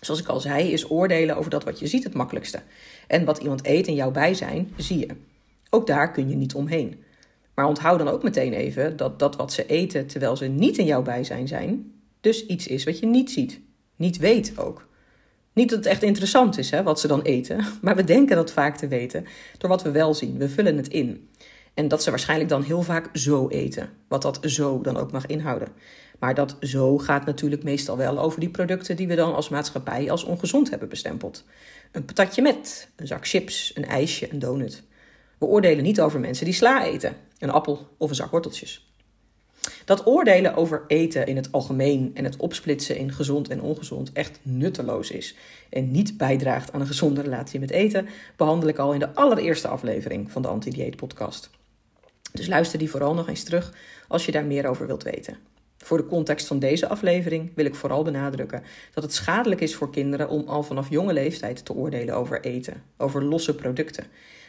Zoals 0.00 0.20
ik 0.20 0.28
al 0.28 0.40
zei, 0.40 0.72
is 0.72 0.90
oordelen 0.90 1.36
over 1.36 1.50
dat 1.50 1.64
wat 1.64 1.78
je 1.78 1.86
ziet 1.86 2.04
het 2.04 2.14
makkelijkste. 2.14 2.62
En 3.06 3.24
wat 3.24 3.38
iemand 3.38 3.66
eet 3.66 3.86
in 3.86 3.94
jouw 3.94 4.10
bijzijn, 4.10 4.72
zie 4.76 4.98
je. 4.98 5.16
Ook 5.70 5.86
daar 5.86 6.12
kun 6.12 6.28
je 6.28 6.36
niet 6.36 6.54
omheen. 6.54 7.03
Maar 7.54 7.66
onthoud 7.66 7.98
dan 7.98 8.08
ook 8.08 8.22
meteen 8.22 8.52
even 8.52 8.96
dat 8.96 9.18
dat 9.18 9.36
wat 9.36 9.52
ze 9.52 9.66
eten 9.66 10.06
terwijl 10.06 10.36
ze 10.36 10.46
niet 10.46 10.78
in 10.78 10.84
jouw 10.84 11.02
bijzijn 11.02 11.48
zijn, 11.48 11.92
dus 12.20 12.46
iets 12.46 12.66
is 12.66 12.84
wat 12.84 12.98
je 12.98 13.06
niet 13.06 13.30
ziet. 13.30 13.60
Niet 13.96 14.16
weet 14.16 14.52
ook. 14.56 14.88
Niet 15.52 15.68
dat 15.68 15.78
het 15.78 15.86
echt 15.86 16.02
interessant 16.02 16.58
is 16.58 16.70
hè, 16.70 16.82
wat 16.82 17.00
ze 17.00 17.06
dan 17.06 17.22
eten, 17.22 17.64
maar 17.82 17.96
we 17.96 18.04
denken 18.04 18.36
dat 18.36 18.52
vaak 18.52 18.76
te 18.76 18.88
weten 18.88 19.26
door 19.58 19.70
wat 19.70 19.82
we 19.82 19.90
wel 19.90 20.14
zien. 20.14 20.38
We 20.38 20.48
vullen 20.48 20.76
het 20.76 20.88
in. 20.88 21.28
En 21.74 21.88
dat 21.88 22.02
ze 22.02 22.10
waarschijnlijk 22.10 22.50
dan 22.50 22.62
heel 22.62 22.82
vaak 22.82 23.08
zo 23.12 23.48
eten, 23.48 23.90
wat 24.08 24.22
dat 24.22 24.38
zo 24.42 24.80
dan 24.80 24.96
ook 24.96 25.12
mag 25.12 25.26
inhouden. 25.26 25.68
Maar 26.18 26.34
dat 26.34 26.56
zo 26.60 26.98
gaat 26.98 27.26
natuurlijk 27.26 27.62
meestal 27.62 27.96
wel 27.96 28.18
over 28.18 28.40
die 28.40 28.48
producten 28.48 28.96
die 28.96 29.06
we 29.06 29.14
dan 29.14 29.34
als 29.34 29.48
maatschappij 29.48 30.10
als 30.10 30.24
ongezond 30.24 30.70
hebben 30.70 30.88
bestempeld. 30.88 31.44
Een 31.92 32.04
patatje 32.04 32.42
met, 32.42 32.88
een 32.96 33.06
zak 33.06 33.26
chips, 33.26 33.72
een 33.74 33.84
ijsje, 33.84 34.32
een 34.32 34.38
donut. 34.38 34.82
We 35.38 35.46
oordelen 35.46 35.84
niet 35.84 36.00
over 36.00 36.20
mensen 36.20 36.44
die 36.44 36.54
sla 36.54 36.84
eten, 36.84 37.16
een 37.44 37.50
appel 37.50 37.86
of 37.98 38.08
een 38.08 38.16
zak 38.16 38.30
worteltjes. 38.30 38.92
Dat 39.84 40.06
oordelen 40.06 40.54
over 40.54 40.84
eten 40.86 41.26
in 41.26 41.36
het 41.36 41.52
algemeen 41.52 42.10
en 42.14 42.24
het 42.24 42.36
opsplitsen 42.36 42.96
in 42.96 43.12
gezond 43.12 43.48
en 43.48 43.60
ongezond 43.60 44.12
echt 44.12 44.38
nutteloos 44.42 45.10
is 45.10 45.36
en 45.70 45.90
niet 45.90 46.16
bijdraagt 46.16 46.72
aan 46.72 46.80
een 46.80 46.86
gezonde 46.86 47.20
relatie 47.20 47.60
met 47.60 47.70
eten, 47.70 48.08
behandel 48.36 48.68
ik 48.68 48.78
al 48.78 48.92
in 48.92 48.98
de 48.98 49.14
allereerste 49.14 49.68
aflevering 49.68 50.30
van 50.30 50.42
de 50.42 50.48
Anti-Dieet 50.48 50.96
Podcast. 50.96 51.50
Dus 52.32 52.46
luister 52.46 52.78
die 52.78 52.90
vooral 52.90 53.14
nog 53.14 53.28
eens 53.28 53.42
terug 53.42 53.74
als 54.08 54.26
je 54.26 54.32
daar 54.32 54.44
meer 54.44 54.66
over 54.66 54.86
wilt 54.86 55.02
weten. 55.02 55.36
Voor 55.84 55.96
de 55.96 56.06
context 56.06 56.46
van 56.46 56.58
deze 56.58 56.88
aflevering 56.88 57.52
wil 57.54 57.64
ik 57.64 57.74
vooral 57.74 58.02
benadrukken 58.02 58.62
dat 58.94 59.04
het 59.04 59.14
schadelijk 59.14 59.60
is 59.60 59.74
voor 59.74 59.90
kinderen 59.90 60.28
om 60.28 60.48
al 60.48 60.62
vanaf 60.62 60.90
jonge 60.90 61.12
leeftijd 61.12 61.64
te 61.64 61.74
oordelen 61.74 62.14
over 62.14 62.40
eten, 62.40 62.82
over 62.96 63.24
losse 63.24 63.54
producten. 63.54 64.04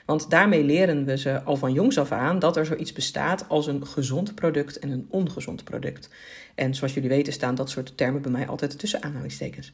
Want 0.05 0.29
daarmee 0.29 0.63
leren 0.63 1.05
we 1.05 1.17
ze 1.17 1.43
al 1.43 1.55
van 1.55 1.73
jongs 1.73 1.97
af 1.97 2.11
aan 2.11 2.39
dat 2.39 2.57
er 2.57 2.65
zoiets 2.65 2.93
bestaat 2.93 3.45
als 3.49 3.67
een 3.67 3.87
gezond 3.87 4.35
product 4.35 4.79
en 4.79 4.89
een 4.89 5.07
ongezond 5.09 5.63
product. 5.63 6.09
En 6.55 6.75
zoals 6.75 6.93
jullie 6.93 7.09
weten 7.09 7.33
staan 7.33 7.55
dat 7.55 7.69
soort 7.69 7.97
termen 7.97 8.21
bij 8.21 8.31
mij 8.31 8.47
altijd 8.47 8.79
tussen 8.79 9.03
aanhalingstekens. 9.03 9.71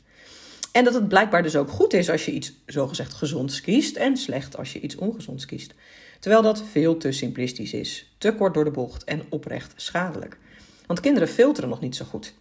En 0.71 0.83
dat 0.83 0.93
het 0.93 1.07
blijkbaar 1.07 1.43
dus 1.43 1.55
ook 1.55 1.69
goed 1.69 1.93
is 1.93 2.09
als 2.09 2.25
je 2.25 2.31
iets 2.31 2.53
zogezegd 2.65 3.13
gezonds 3.13 3.61
kiest 3.61 3.95
en 3.95 4.17
slecht 4.17 4.57
als 4.57 4.73
je 4.73 4.79
iets 4.79 4.95
ongezonds 4.95 5.45
kiest. 5.45 5.73
Terwijl 6.19 6.41
dat 6.41 6.63
veel 6.71 6.97
te 6.97 7.11
simplistisch 7.11 7.73
is, 7.73 8.13
te 8.17 8.33
kort 8.33 8.53
door 8.53 8.63
de 8.63 8.71
bocht 8.71 9.03
en 9.03 9.21
oprecht 9.29 9.73
schadelijk. 9.75 10.37
Want 10.91 11.03
kinderen 11.03 11.29
filteren 11.29 11.69
nog 11.69 11.79
niet 11.79 11.95
zo 11.95 12.05
goed, 12.05 12.33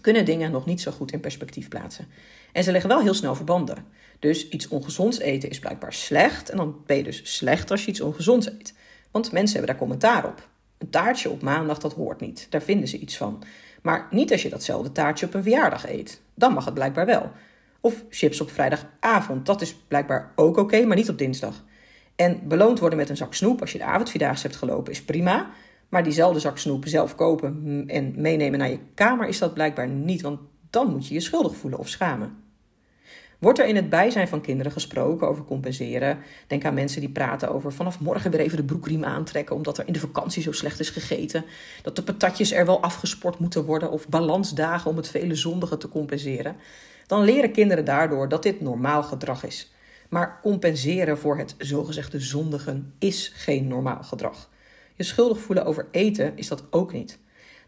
kunnen 0.00 0.24
dingen 0.24 0.50
nog 0.50 0.66
niet 0.66 0.80
zo 0.80 0.90
goed 0.90 1.12
in 1.12 1.20
perspectief 1.20 1.68
plaatsen. 1.68 2.06
En 2.52 2.64
ze 2.64 2.72
leggen 2.72 2.90
wel 2.90 3.00
heel 3.00 3.14
snel 3.14 3.34
verbanden. 3.34 3.84
Dus 4.18 4.48
iets 4.48 4.68
ongezonds 4.68 5.18
eten 5.18 5.50
is 5.50 5.58
blijkbaar 5.58 5.92
slecht 5.92 6.50
en 6.50 6.56
dan 6.56 6.76
ben 6.86 6.96
je 6.96 7.02
dus 7.02 7.36
slecht 7.36 7.70
als 7.70 7.84
je 7.84 7.90
iets 7.90 8.00
ongezonds 8.00 8.46
eet. 8.46 8.74
Want 9.10 9.32
mensen 9.32 9.56
hebben 9.56 9.70
daar 9.70 9.86
commentaar 9.86 10.26
op. 10.26 10.48
Een 10.78 10.90
taartje 10.90 11.30
op 11.30 11.42
maandag, 11.42 11.78
dat 11.78 11.92
hoort 11.92 12.20
niet. 12.20 12.46
Daar 12.50 12.62
vinden 12.62 12.88
ze 12.88 12.98
iets 12.98 13.16
van. 13.16 13.42
Maar 13.82 14.06
niet 14.10 14.32
als 14.32 14.42
je 14.42 14.48
datzelfde 14.48 14.92
taartje 14.92 15.26
op 15.26 15.34
een 15.34 15.42
verjaardag 15.42 15.88
eet. 15.88 16.20
Dan 16.34 16.52
mag 16.52 16.64
het 16.64 16.74
blijkbaar 16.74 17.06
wel. 17.06 17.30
Of 17.80 18.04
chips 18.10 18.40
op 18.40 18.50
vrijdagavond. 18.50 19.46
Dat 19.46 19.60
is 19.60 19.74
blijkbaar 19.88 20.32
ook 20.36 20.56
oké, 20.56 20.84
maar 20.84 20.96
niet 20.96 21.10
op 21.10 21.18
dinsdag. 21.18 21.64
En 22.16 22.40
beloond 22.48 22.78
worden 22.78 22.98
met 22.98 23.08
een 23.08 23.16
zak 23.16 23.34
snoep 23.34 23.60
als 23.60 23.72
je 23.72 23.78
de 23.78 23.84
avondvierdaagse 23.84 24.46
hebt 24.46 24.58
gelopen 24.58 24.92
is 24.92 25.02
prima. 25.02 25.50
Maar 25.92 26.02
diezelfde 26.02 26.40
zak 26.40 26.58
snoep 26.58 26.86
zelf 26.86 27.14
kopen 27.14 27.84
en 27.86 28.12
meenemen 28.16 28.58
naar 28.58 28.70
je 28.70 28.78
kamer 28.94 29.28
is 29.28 29.38
dat 29.38 29.54
blijkbaar 29.54 29.88
niet. 29.88 30.20
Want 30.20 30.40
dan 30.70 30.90
moet 30.90 31.08
je 31.08 31.14
je 31.14 31.20
schuldig 31.20 31.56
voelen 31.56 31.78
of 31.78 31.88
schamen. 31.88 32.36
Wordt 33.38 33.58
er 33.58 33.66
in 33.66 33.76
het 33.76 33.90
bijzijn 33.90 34.28
van 34.28 34.40
kinderen 34.40 34.72
gesproken 34.72 35.28
over 35.28 35.44
compenseren? 35.44 36.18
Denk 36.46 36.64
aan 36.64 36.74
mensen 36.74 37.00
die 37.00 37.10
praten 37.10 37.50
over 37.54 37.72
vanaf 37.72 38.00
morgen 38.00 38.30
weer 38.30 38.40
even 38.40 38.56
de 38.56 38.64
broekriem 38.64 39.04
aantrekken 39.04 39.56
omdat 39.56 39.78
er 39.78 39.86
in 39.86 39.92
de 39.92 39.98
vakantie 39.98 40.42
zo 40.42 40.52
slecht 40.52 40.80
is 40.80 40.90
gegeten. 40.90 41.44
Dat 41.82 41.96
de 41.96 42.02
patatjes 42.02 42.52
er 42.52 42.66
wel 42.66 42.82
afgesport 42.82 43.38
moeten 43.38 43.64
worden 43.64 43.90
of 43.90 44.08
balansdagen 44.08 44.90
om 44.90 44.96
het 44.96 45.08
vele 45.08 45.34
zondigen 45.34 45.78
te 45.78 45.88
compenseren. 45.88 46.56
Dan 47.06 47.24
leren 47.24 47.52
kinderen 47.52 47.84
daardoor 47.84 48.28
dat 48.28 48.42
dit 48.42 48.60
normaal 48.60 49.02
gedrag 49.02 49.44
is. 49.44 49.72
Maar 50.08 50.38
compenseren 50.42 51.18
voor 51.18 51.38
het 51.38 51.54
zogezegde 51.58 52.20
zondigen 52.20 52.94
is 52.98 53.32
geen 53.34 53.68
normaal 53.68 54.02
gedrag. 54.02 54.50
Je 54.94 55.02
schuldig 55.02 55.38
voelen 55.38 55.64
over 55.64 55.88
eten 55.90 56.32
is 56.34 56.48
dat 56.48 56.64
ook 56.70 56.92
niet. 56.92 57.18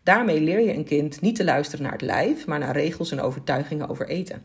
Daarmee 0.03 0.41
leer 0.41 0.61
je 0.61 0.75
een 0.75 0.85
kind 0.85 1.21
niet 1.21 1.37
te 1.37 1.45
luisteren 1.45 1.85
naar 1.85 1.93
het 1.93 2.03
lijf, 2.03 2.47
maar 2.47 2.59
naar 2.59 2.77
regels 2.77 3.13
en 3.13 3.21
overtuigingen 3.21 3.89
over 3.89 4.09
eten 4.09 4.43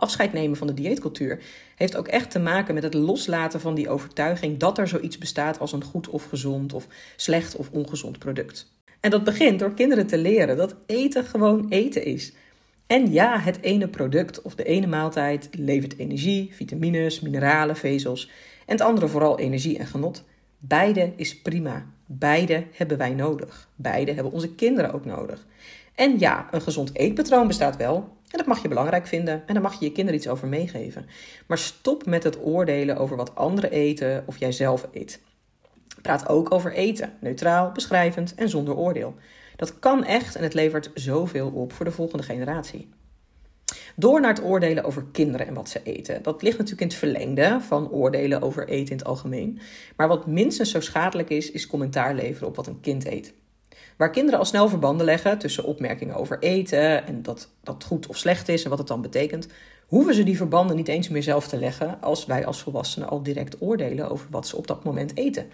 afscheid 0.00 0.32
nemen 0.32 0.56
van 0.56 0.66
de 0.66 0.74
dieetcultuur 0.74 1.42
heeft 1.76 1.96
ook 1.96 2.08
echt 2.08 2.30
te 2.30 2.38
maken 2.38 2.74
met 2.74 2.82
het 2.82 2.94
loslaten 2.94 3.60
van 3.60 3.74
die 3.74 3.88
overtuiging 3.88 4.58
dat 4.58 4.78
er 4.78 4.88
zoiets 4.88 5.18
bestaat 5.18 5.58
als 5.58 5.72
een 5.72 5.84
goed 5.84 6.08
of 6.08 6.24
gezond 6.24 6.72
of 6.72 6.86
slecht 7.16 7.56
of 7.56 7.70
ongezond 7.70 8.18
product. 8.18 8.72
En 9.00 9.10
dat 9.10 9.24
begint 9.24 9.58
door 9.58 9.74
kinderen 9.74 10.06
te 10.06 10.18
leren 10.18 10.56
dat 10.56 10.76
eten 10.86 11.24
gewoon 11.24 11.66
eten 11.68 12.04
is. 12.04 12.32
En 12.86 13.12
ja, 13.12 13.38
het 13.38 13.60
ene 13.60 13.88
product 13.88 14.42
of 14.42 14.54
de 14.54 14.64
ene 14.64 14.86
maaltijd 14.86 15.48
levert 15.52 15.98
energie, 15.98 16.50
vitamines, 16.52 17.20
mineralen, 17.20 17.76
vezels 17.76 18.30
en 18.66 18.76
het 18.76 18.80
andere 18.80 19.08
vooral 19.08 19.38
energie 19.38 19.78
en 19.78 19.86
genot. 19.86 20.24
Beide 20.62 21.12
is 21.16 21.40
prima. 21.40 21.86
Beide 22.06 22.66
hebben 22.72 22.98
wij 22.98 23.14
nodig. 23.14 23.68
Beide 23.74 24.12
hebben 24.12 24.32
onze 24.32 24.54
kinderen 24.54 24.92
ook 24.92 25.04
nodig. 25.04 25.46
En 25.94 26.18
ja, 26.18 26.48
een 26.50 26.60
gezond 26.60 26.94
eetpatroon 26.94 27.46
bestaat 27.46 27.76
wel. 27.76 27.94
En 28.30 28.38
dat 28.38 28.46
mag 28.46 28.62
je 28.62 28.68
belangrijk 28.68 29.06
vinden 29.06 29.42
en 29.46 29.54
daar 29.54 29.62
mag 29.62 29.78
je 29.78 29.84
je 29.84 29.92
kinderen 29.92 30.20
iets 30.20 30.28
over 30.28 30.48
meegeven. 30.48 31.06
Maar 31.46 31.58
stop 31.58 32.06
met 32.06 32.22
het 32.22 32.44
oordelen 32.44 32.96
over 32.96 33.16
wat 33.16 33.34
anderen 33.34 33.70
eten 33.70 34.22
of 34.26 34.38
jij 34.38 34.52
zelf 34.52 34.88
eet. 34.92 35.20
Praat 36.02 36.28
ook 36.28 36.54
over 36.54 36.72
eten, 36.72 37.12
neutraal, 37.20 37.72
beschrijvend 37.72 38.34
en 38.34 38.48
zonder 38.48 38.76
oordeel. 38.76 39.14
Dat 39.56 39.78
kan 39.78 40.04
echt 40.04 40.36
en 40.36 40.42
het 40.42 40.54
levert 40.54 40.90
zoveel 40.94 41.50
op 41.50 41.72
voor 41.72 41.84
de 41.84 41.92
volgende 41.92 42.24
generatie. 42.24 42.88
Door 43.96 44.20
naar 44.20 44.34
het 44.34 44.44
oordelen 44.44 44.84
over 44.84 45.04
kinderen 45.12 45.46
en 45.46 45.54
wat 45.54 45.68
ze 45.68 45.80
eten. 45.82 46.22
Dat 46.22 46.42
ligt 46.42 46.58
natuurlijk 46.58 46.82
in 46.82 46.88
het 46.88 46.96
verlengde 46.96 47.58
van 47.60 47.90
oordelen 47.90 48.42
over 48.42 48.68
eten 48.68 48.90
in 48.90 48.98
het 48.98 49.06
algemeen. 49.06 49.58
Maar 49.96 50.08
wat 50.08 50.26
minstens 50.26 50.70
zo 50.70 50.80
schadelijk 50.80 51.30
is, 51.30 51.50
is 51.50 51.66
commentaar 51.66 52.14
leveren 52.14 52.48
op 52.48 52.56
wat 52.56 52.66
een 52.66 52.80
kind 52.80 53.06
eet. 53.06 53.32
Waar 53.96 54.10
kinderen 54.10 54.38
al 54.38 54.44
snel 54.44 54.68
verbanden 54.68 55.06
leggen 55.06 55.38
tussen 55.38 55.64
opmerkingen 55.64 56.14
over 56.14 56.38
eten 56.38 57.06
en 57.06 57.22
dat 57.22 57.48
dat 57.62 57.84
goed 57.84 58.06
of 58.06 58.16
slecht 58.16 58.48
is 58.48 58.62
en 58.64 58.70
wat 58.70 58.78
het 58.78 58.88
dan 58.88 59.02
betekent, 59.02 59.46
hoeven 59.86 60.14
ze 60.14 60.22
die 60.22 60.36
verbanden 60.36 60.76
niet 60.76 60.88
eens 60.88 61.08
meer 61.08 61.22
zelf 61.22 61.48
te 61.48 61.58
leggen 61.58 62.00
als 62.00 62.26
wij 62.26 62.46
als 62.46 62.62
volwassenen 62.62 63.08
al 63.08 63.22
direct 63.22 63.60
oordelen 63.60 64.10
over 64.10 64.26
wat 64.30 64.46
ze 64.46 64.56
op 64.56 64.66
dat 64.66 64.84
moment 64.84 65.16
eten. 65.16 65.46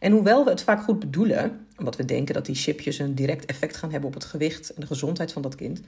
En 0.00 0.12
hoewel 0.12 0.44
we 0.44 0.50
het 0.50 0.62
vaak 0.62 0.82
goed 0.82 0.98
bedoelen, 0.98 1.66
omdat 1.78 1.96
we 1.96 2.04
denken 2.04 2.34
dat 2.34 2.46
die 2.46 2.54
chipjes 2.54 2.98
een 2.98 3.14
direct 3.14 3.44
effect 3.44 3.76
gaan 3.76 3.90
hebben 3.90 4.08
op 4.08 4.14
het 4.14 4.24
gewicht 4.24 4.74
en 4.74 4.80
de 4.80 4.86
gezondheid 4.86 5.32
van 5.32 5.42
dat 5.42 5.54
kind, 5.54 5.80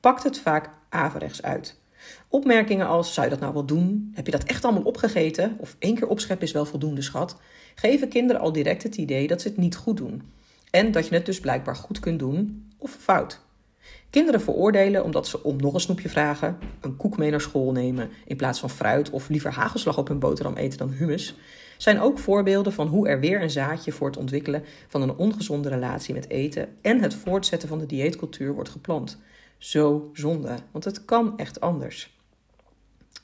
pakt 0.00 0.22
het 0.22 0.38
vaak 0.38 0.70
averechts 0.88 1.42
uit. 1.42 1.80
Opmerkingen 2.28 2.86
als: 2.86 3.14
zou 3.14 3.26
je 3.26 3.32
dat 3.32 3.42
nou 3.42 3.52
wel 3.52 3.64
doen? 3.64 4.12
Heb 4.14 4.26
je 4.26 4.32
dat 4.32 4.44
echt 4.44 4.64
allemaal 4.64 4.82
opgegeten? 4.82 5.56
Of 5.58 5.76
één 5.78 5.94
keer 5.94 6.08
opscheppen 6.08 6.46
is 6.46 6.52
wel 6.52 6.64
voldoende, 6.64 7.02
schat. 7.02 7.36
Geven 7.74 8.08
kinderen 8.08 8.42
al 8.42 8.52
direct 8.52 8.82
het 8.82 8.96
idee 8.96 9.26
dat 9.26 9.40
ze 9.40 9.48
het 9.48 9.56
niet 9.56 9.76
goed 9.76 9.96
doen. 9.96 10.22
En 10.70 10.92
dat 10.92 11.08
je 11.08 11.14
het 11.14 11.26
dus 11.26 11.40
blijkbaar 11.40 11.76
goed 11.76 12.00
kunt 12.00 12.18
doen 12.18 12.68
of 12.78 12.96
fout. 13.00 13.40
Kinderen 14.10 14.40
veroordelen 14.40 15.04
omdat 15.04 15.26
ze 15.26 15.42
om 15.42 15.56
nog 15.56 15.74
een 15.74 15.80
snoepje 15.80 16.08
vragen, 16.08 16.58
een 16.80 16.96
koek 16.96 17.16
mee 17.16 17.30
naar 17.30 17.40
school 17.40 17.72
nemen 17.72 18.10
in 18.26 18.36
plaats 18.36 18.60
van 18.60 18.70
fruit 18.70 19.10
of 19.10 19.28
liever 19.28 19.52
hagelslag 19.52 19.98
op 19.98 20.08
hun 20.08 20.18
boterham 20.18 20.56
eten 20.56 20.78
dan 20.78 20.90
hummus, 20.90 21.36
zijn 21.76 22.00
ook 22.00 22.18
voorbeelden 22.18 22.72
van 22.72 22.86
hoe 22.86 23.08
er 23.08 23.20
weer 23.20 23.42
een 23.42 23.50
zaadje 23.50 23.92
voor 23.92 24.06
het 24.06 24.16
ontwikkelen 24.16 24.64
van 24.88 25.02
een 25.02 25.16
ongezonde 25.16 25.68
relatie 25.68 26.14
met 26.14 26.28
eten 26.28 26.68
en 26.82 27.02
het 27.02 27.14
voortzetten 27.14 27.68
van 27.68 27.78
de 27.78 27.86
dieetcultuur 27.86 28.54
wordt 28.54 28.70
geplant. 28.70 29.18
Zo 29.58 30.10
zonde, 30.12 30.56
want 30.70 30.84
het 30.84 31.04
kan 31.04 31.38
echt 31.38 31.60
anders. 31.60 32.16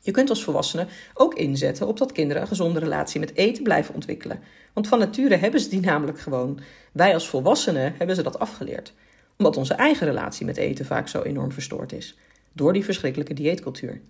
Je 0.00 0.10
kunt 0.10 0.30
als 0.30 0.44
volwassene 0.44 0.86
ook 1.14 1.34
inzetten 1.34 1.86
op 1.86 1.98
dat 1.98 2.12
kinderen 2.12 2.42
een 2.42 2.48
gezonde 2.48 2.78
relatie 2.78 3.20
met 3.20 3.34
eten 3.34 3.62
blijven 3.62 3.94
ontwikkelen. 3.94 4.40
Want 4.72 4.88
van 4.88 4.98
nature 4.98 5.36
hebben 5.36 5.60
ze 5.60 5.68
die 5.68 5.80
namelijk 5.80 6.20
gewoon. 6.20 6.60
Wij 6.92 7.14
als 7.14 7.28
volwassenen 7.28 7.94
hebben 7.98 8.16
ze 8.16 8.22
dat 8.22 8.38
afgeleerd. 8.38 8.92
Omdat 9.38 9.56
onze 9.56 9.74
eigen 9.74 10.06
relatie 10.06 10.46
met 10.46 10.56
eten 10.56 10.84
vaak 10.84 11.08
zo 11.08 11.22
enorm 11.22 11.52
verstoord 11.52 11.92
is. 11.92 12.18
Door 12.52 12.72
die 12.72 12.84
verschrikkelijke 12.84 13.34
dieetcultuur. 13.34 14.00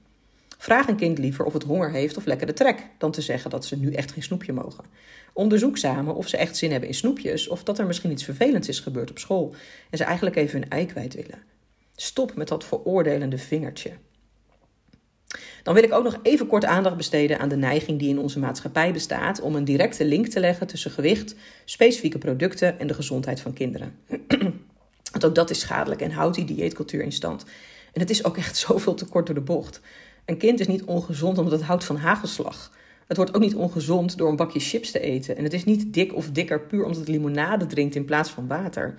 Vraag 0.58 0.88
een 0.88 0.96
kind 0.96 1.18
liever 1.18 1.44
of 1.44 1.52
het 1.52 1.62
honger 1.62 1.90
heeft 1.90 2.16
of 2.16 2.24
lekker 2.24 2.46
de 2.46 2.52
trek, 2.52 2.86
dan 2.98 3.10
te 3.10 3.20
zeggen 3.20 3.50
dat 3.50 3.64
ze 3.64 3.76
nu 3.76 3.92
echt 3.92 4.12
geen 4.12 4.22
snoepje 4.22 4.52
mogen. 4.52 4.84
Onderzoek 5.32 5.76
samen 5.76 6.14
of 6.14 6.28
ze 6.28 6.36
echt 6.36 6.56
zin 6.56 6.70
hebben 6.70 6.88
in 6.88 6.94
snoepjes 6.94 7.48
of 7.48 7.64
dat 7.64 7.78
er 7.78 7.86
misschien 7.86 8.10
iets 8.10 8.24
vervelends 8.24 8.68
is 8.68 8.80
gebeurd 8.80 9.10
op 9.10 9.18
school 9.18 9.54
en 9.90 9.98
ze 9.98 10.04
eigenlijk 10.04 10.36
even 10.36 10.60
hun 10.60 10.68
ei 10.68 10.86
kwijt 10.86 11.14
willen. 11.14 11.53
Stop 11.96 12.34
met 12.34 12.48
dat 12.48 12.64
veroordelende 12.64 13.38
vingertje. 13.38 13.92
Dan 15.62 15.74
wil 15.74 15.82
ik 15.82 15.92
ook 15.92 16.04
nog 16.04 16.18
even 16.22 16.46
kort 16.46 16.64
aandacht 16.64 16.96
besteden 16.96 17.38
aan 17.38 17.48
de 17.48 17.56
neiging 17.56 17.98
die 17.98 18.08
in 18.08 18.18
onze 18.18 18.38
maatschappij 18.38 18.92
bestaat 18.92 19.40
om 19.40 19.54
een 19.54 19.64
directe 19.64 20.04
link 20.04 20.26
te 20.26 20.40
leggen 20.40 20.66
tussen 20.66 20.90
gewicht, 20.90 21.34
specifieke 21.64 22.18
producten 22.18 22.78
en 22.78 22.86
de 22.86 22.94
gezondheid 22.94 23.40
van 23.40 23.52
kinderen. 23.52 23.94
Want 25.12 25.24
ook 25.24 25.34
dat 25.34 25.50
is 25.50 25.60
schadelijk 25.60 26.00
en 26.00 26.10
houdt 26.10 26.36
die 26.36 26.44
dieetcultuur 26.44 27.02
in 27.02 27.12
stand. 27.12 27.44
En 27.92 28.00
het 28.00 28.10
is 28.10 28.24
ook 28.24 28.36
echt 28.36 28.56
zoveel 28.66 28.94
te 28.94 29.06
kort 29.06 29.26
door 29.26 29.34
de 29.34 29.40
bocht. 29.40 29.80
Een 30.24 30.38
kind 30.38 30.60
is 30.60 30.66
niet 30.66 30.84
ongezond 30.84 31.38
omdat 31.38 31.52
het 31.52 31.62
houdt 31.62 31.84
van 31.84 31.96
hagelslag. 31.96 32.72
Het 33.06 33.16
wordt 33.16 33.34
ook 33.34 33.42
niet 33.42 33.54
ongezond 33.54 34.18
door 34.18 34.28
een 34.28 34.36
bakje 34.36 34.60
chips 34.60 34.90
te 34.90 35.00
eten. 35.00 35.36
En 35.36 35.44
het 35.44 35.52
is 35.52 35.64
niet 35.64 35.94
dik 35.94 36.14
of 36.14 36.30
dikker 36.30 36.60
puur 36.60 36.84
omdat 36.84 36.98
het 36.98 37.08
limonade 37.08 37.66
drinkt 37.66 37.94
in 37.94 38.04
plaats 38.04 38.30
van 38.30 38.46
water. 38.46 38.94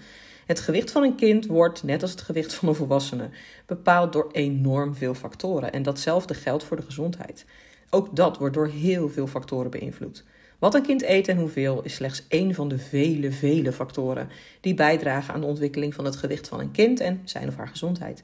Het 0.45 0.59
gewicht 0.59 0.91
van 0.91 1.03
een 1.03 1.15
kind 1.15 1.45
wordt, 1.45 1.83
net 1.83 2.01
als 2.01 2.11
het 2.11 2.21
gewicht 2.21 2.53
van 2.53 2.67
een 2.67 2.75
volwassene, 2.75 3.29
bepaald 3.65 4.13
door 4.13 4.29
enorm 4.31 4.95
veel 4.95 5.13
factoren. 5.13 5.71
En 5.71 5.83
datzelfde 5.83 6.33
geldt 6.33 6.63
voor 6.63 6.77
de 6.77 6.83
gezondheid. 6.83 7.45
Ook 7.89 8.15
dat 8.15 8.37
wordt 8.37 8.53
door 8.53 8.67
heel 8.67 9.09
veel 9.09 9.27
factoren 9.27 9.71
beïnvloed. 9.71 10.23
Wat 10.59 10.73
een 10.75 10.85
kind 10.85 11.03
eet 11.03 11.27
en 11.27 11.37
hoeveel 11.37 11.83
is 11.83 11.95
slechts 11.95 12.25
één 12.27 12.53
van 12.53 12.67
de 12.67 12.77
vele, 12.77 13.31
vele 13.31 13.71
factoren 13.71 14.29
die 14.61 14.73
bijdragen 14.73 15.33
aan 15.33 15.41
de 15.41 15.47
ontwikkeling 15.47 15.93
van 15.93 16.05
het 16.05 16.15
gewicht 16.15 16.47
van 16.47 16.59
een 16.59 16.71
kind 16.71 16.99
en 16.99 17.21
zijn 17.23 17.47
of 17.47 17.55
haar 17.55 17.67
gezondheid. 17.67 18.23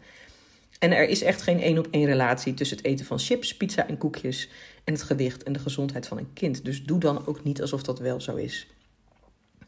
En 0.79 0.91
er 0.91 1.09
is 1.09 1.21
echt 1.21 1.41
geen 1.41 1.61
één 1.61 1.77
op 1.77 1.87
één 1.91 2.05
relatie 2.05 2.53
tussen 2.53 2.77
het 2.77 2.85
eten 2.85 3.05
van 3.05 3.19
chips, 3.19 3.57
pizza 3.57 3.87
en 3.87 3.97
koekjes 3.97 4.49
en 4.83 4.93
het 4.93 5.03
gewicht 5.03 5.43
en 5.43 5.53
de 5.53 5.59
gezondheid 5.59 6.07
van 6.07 6.17
een 6.17 6.33
kind. 6.33 6.65
Dus 6.65 6.83
doe 6.83 6.99
dan 6.99 7.27
ook 7.27 7.43
niet 7.43 7.61
alsof 7.61 7.83
dat 7.83 7.99
wel 7.99 8.21
zo 8.21 8.35
is. 8.35 8.67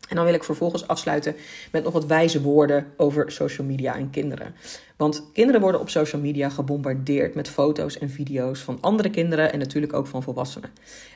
En 0.09 0.15
dan 0.15 0.25
wil 0.25 0.33
ik 0.33 0.43
vervolgens 0.43 0.87
afsluiten 0.87 1.35
met 1.71 1.83
nog 1.83 1.93
wat 1.93 2.05
wijze 2.05 2.41
woorden 2.41 2.87
over 2.97 3.31
social 3.31 3.67
media 3.67 3.95
en 3.95 4.09
kinderen. 4.09 4.55
Want 4.97 5.29
kinderen 5.33 5.61
worden 5.61 5.81
op 5.81 5.89
social 5.89 6.21
media 6.21 6.49
gebombardeerd 6.49 7.35
met 7.35 7.49
foto's 7.49 7.97
en 7.97 8.09
video's 8.09 8.59
van 8.59 8.77
andere 8.81 9.09
kinderen 9.09 9.51
en 9.51 9.59
natuurlijk 9.59 9.93
ook 9.93 10.07
van 10.07 10.23
volwassenen. 10.23 10.69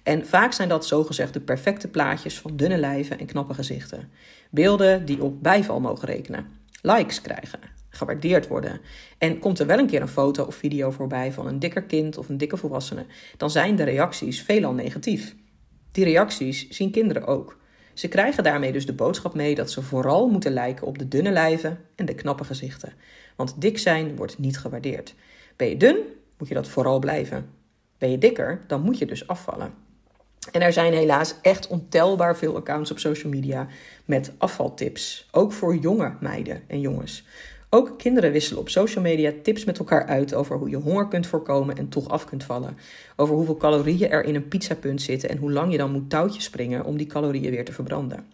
En 0.03 0.25
vaak 0.25 0.51
zijn 0.51 0.69
dat 0.69 0.85
zogezegd 0.85 1.33
de 1.33 1.39
perfecte 1.39 1.87
plaatjes 1.87 2.39
van 2.39 2.55
dunne 2.55 2.77
lijven 2.77 3.19
en 3.19 3.25
knappe 3.25 3.53
gezichten. 3.53 4.09
Beelden 4.49 5.05
die 5.05 5.23
op 5.23 5.43
bijval 5.43 5.79
mogen 5.79 6.07
rekenen, 6.07 6.45
likes 6.81 7.21
krijgen, 7.21 7.59
gewaardeerd 7.89 8.47
worden. 8.47 8.79
En 9.17 9.39
komt 9.39 9.59
er 9.59 9.67
wel 9.67 9.79
een 9.79 9.87
keer 9.87 10.01
een 10.01 10.07
foto 10.07 10.43
of 10.43 10.55
video 10.55 10.91
voorbij 10.91 11.31
van 11.31 11.47
een 11.47 11.59
dikker 11.59 11.83
kind 11.83 12.17
of 12.17 12.29
een 12.29 12.37
dikke 12.37 12.57
volwassene, 12.57 13.05
dan 13.37 13.49
zijn 13.49 13.75
de 13.75 13.83
reacties 13.83 14.41
veelal 14.41 14.73
negatief. 14.73 15.35
Die 15.91 16.03
reacties 16.03 16.69
zien 16.69 16.91
kinderen 16.91 17.25
ook. 17.27 17.57
Ze 17.97 18.07
krijgen 18.07 18.43
daarmee 18.43 18.71
dus 18.71 18.85
de 18.85 18.93
boodschap 18.93 19.33
mee 19.33 19.55
dat 19.55 19.71
ze 19.71 19.81
vooral 19.81 20.27
moeten 20.29 20.51
lijken 20.51 20.87
op 20.87 20.97
de 20.97 21.07
dunne 21.07 21.31
lijven 21.31 21.79
en 21.95 22.05
de 22.05 22.15
knappe 22.15 22.43
gezichten. 22.43 22.93
Want 23.35 23.61
dik 23.61 23.77
zijn 23.77 24.15
wordt 24.15 24.37
niet 24.37 24.59
gewaardeerd. 24.59 25.15
Ben 25.55 25.69
je 25.69 25.77
dun, 25.77 25.97
moet 26.37 26.47
je 26.47 26.53
dat 26.53 26.67
vooral 26.67 26.99
blijven. 26.99 27.49
Ben 27.97 28.11
je 28.11 28.17
dikker, 28.17 28.61
dan 28.67 28.81
moet 28.81 28.97
je 28.97 29.05
dus 29.05 29.27
afvallen. 29.27 29.73
En 30.51 30.61
er 30.61 30.73
zijn 30.73 30.93
helaas 30.93 31.35
echt 31.41 31.67
ontelbaar 31.67 32.37
veel 32.37 32.55
accounts 32.55 32.91
op 32.91 32.99
social 32.99 33.31
media 33.31 33.67
met 34.05 34.31
afvaltips. 34.37 35.27
Ook 35.31 35.51
voor 35.51 35.75
jonge 35.75 36.13
meiden 36.19 36.63
en 36.67 36.79
jongens. 36.79 37.25
Ook 37.69 37.97
kinderen 37.97 38.31
wisselen 38.31 38.61
op 38.61 38.69
social 38.69 39.03
media 39.03 39.31
tips 39.43 39.65
met 39.65 39.79
elkaar 39.79 40.05
uit 40.05 40.33
over 40.33 40.57
hoe 40.57 40.69
je 40.69 40.75
honger 40.75 41.07
kunt 41.07 41.27
voorkomen 41.27 41.77
en 41.77 41.89
toch 41.89 42.09
af 42.09 42.25
kunt 42.25 42.43
vallen. 42.43 42.77
Over 43.15 43.35
hoeveel 43.35 43.57
calorieën 43.57 44.09
er 44.09 44.23
in 44.23 44.35
een 44.35 44.47
pizzapunt 44.47 45.01
zitten 45.01 45.29
en 45.29 45.37
hoe 45.37 45.51
lang 45.51 45.71
je 45.71 45.77
dan 45.77 45.91
moet 45.91 46.09
touwtjes 46.09 46.43
springen 46.43 46.85
om 46.85 46.97
die 46.97 47.07
calorieën 47.07 47.51
weer 47.51 47.65
te 47.65 47.71
verbranden. 47.71 48.25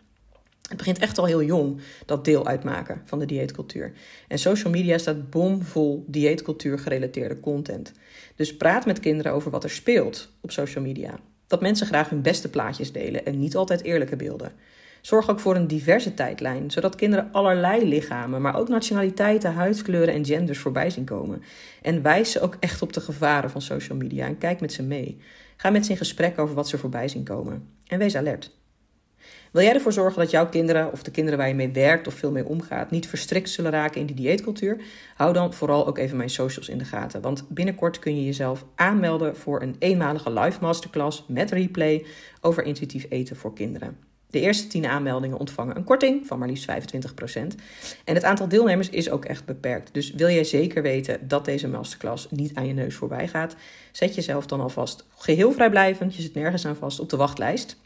Het 0.67 0.78
begint 0.78 1.00
echt 1.00 1.17
al 1.17 1.26
heel 1.26 1.43
jong 1.43 1.80
dat 2.06 2.26
deel 2.26 2.48
uitmaken 2.48 3.02
van 3.06 3.19
de 3.19 3.26
dieetcultuur. 3.26 3.93
En 4.28 4.39
social 4.39 4.72
media 4.72 4.98
staat 4.98 5.30
bomvol 5.30 6.04
dieetcultuur 6.08 6.80
gerelateerde 6.80 7.39
content. 7.39 7.91
Dus 8.36 8.58
praat 8.58 8.86
met 8.86 9.00
kinderen 9.00 9.34
over 9.34 9.52
wat 9.52 9.63
er 9.63 9.69
speelt 9.69 10.30
op 10.41 10.52
social 10.52 10.84
media. 10.84 11.19
Dat 11.48 11.62
mensen 11.62 11.88
graag 11.88 12.10
hun 12.10 12.22
beste 12.22 12.50
plaatjes 12.50 12.91
delen 12.91 13.26
en 13.26 13.39
niet 13.39 13.56
altijd 13.56 13.84
eerlijke 13.84 14.15
beelden. 14.15 14.52
Zorg 15.04 15.30
ook 15.30 15.39
voor 15.39 15.56
een 15.56 15.68
diverse 15.68 16.13
tijdlijn, 16.13 16.72
zodat 16.72 16.96
kinderen 16.96 17.30
allerlei 17.32 17.88
lichamen, 17.88 18.42
maar 18.42 18.56
ook 18.56 18.70
nationaliteiten, 18.70 19.54
huidskleuren 19.54 20.13
en 20.13 20.26
genders 20.26 20.60
voorbij 20.60 20.89
zien 20.89 21.06
komen. 21.06 21.44
En 21.82 22.02
wijs 22.02 22.32
ze 22.32 22.39
ook 22.39 22.58
echt 22.60 22.82
op 22.82 22.94
de 22.94 23.02
gevaren 23.02 23.50
van 23.50 23.62
social 23.62 23.98
media 23.98 24.26
en 24.26 24.38
kijk 24.38 24.62
met 24.62 24.74
ze 24.74 24.84
mee. 24.84 25.18
Ga 25.58 25.70
met 25.70 25.86
ze 25.86 25.92
in 25.92 25.98
gesprek 25.98 26.39
over 26.39 26.56
wat 26.56 26.70
ze 26.70 26.78
voorbij 26.78 27.08
zien 27.08 27.24
komen. 27.24 27.68
En 27.88 28.00
wees 28.00 28.16
alert. 28.16 28.52
Wil 29.52 29.63
jij 29.63 29.74
ervoor 29.74 29.94
zorgen 29.94 30.22
dat 30.22 30.32
jouw 30.32 30.50
kinderen 30.50 30.92
of 30.92 31.04
de 31.04 31.12
kinderen 31.12 31.39
waar 31.39 31.48
je 31.48 31.56
mee 31.56 31.72
werkt 31.72 32.08
of 32.08 32.13
veel 32.13 32.32
mee 32.32 32.46
omgaat 32.46 32.92
niet 32.92 33.08
verstrikt 33.08 33.50
zullen 33.50 33.72
raken 33.72 34.00
in 34.00 34.06
die 34.06 34.16
dieetcultuur? 34.16 34.82
Hou 35.16 35.34
dan 35.34 35.54
vooral 35.54 35.88
ook 35.88 35.98
even 35.98 36.18
mijn 36.18 36.30
socials 36.30 36.70
in 36.70 36.78
de 36.78 36.86
gaten. 36.86 37.22
Want 37.22 37.46
binnenkort 37.50 38.00
kun 38.00 38.16
je 38.16 38.26
jezelf 38.26 38.66
aanmelden 38.76 39.36
voor 39.36 39.62
een 39.62 39.76
eenmalige 39.80 40.32
live 40.32 40.58
masterclass 40.62 41.26
met 41.28 41.52
replay 41.52 42.06
over 42.42 42.63
intuïtief 42.63 43.06
eten 43.10 43.36
voor 43.36 43.54
kinderen. 43.54 44.12
De 44.34 44.39
eerste 44.39 44.67
10 44.67 44.86
aanmeldingen 44.86 45.38
ontvangen 45.38 45.76
een 45.76 45.84
korting 45.84 46.28
van 46.28 46.39
maar 46.39 46.48
liefst 46.48 46.72
25%. 46.72 46.76
En 48.04 48.15
het 48.15 48.24
aantal 48.24 48.48
deelnemers 48.48 48.89
is 48.89 49.10
ook 49.10 49.26
echt 49.26 49.46
beperkt. 49.46 49.93
Dus 49.93 50.12
wil 50.12 50.30
jij 50.30 50.43
zeker 50.43 50.82
weten 50.82 51.28
dat 51.28 51.46
deze 51.46 51.67
masterclass 51.67 52.28
niet 52.30 52.56
aan 52.56 52.67
je 52.67 52.74
neus 52.74 52.96
voorbij 52.96 53.28
gaat, 53.28 53.56
zet 53.91 54.15
jezelf 54.15 54.46
dan 54.46 54.62
alvast 54.62 55.06
geheel 55.17 55.52
vrijblijvend, 55.52 56.15
je 56.15 56.22
zit 56.22 56.34
nergens 56.34 56.65
aan 56.65 56.76
vast, 56.76 57.00
op 57.00 57.10
de 57.10 57.17
wachtlijst. 57.17 57.78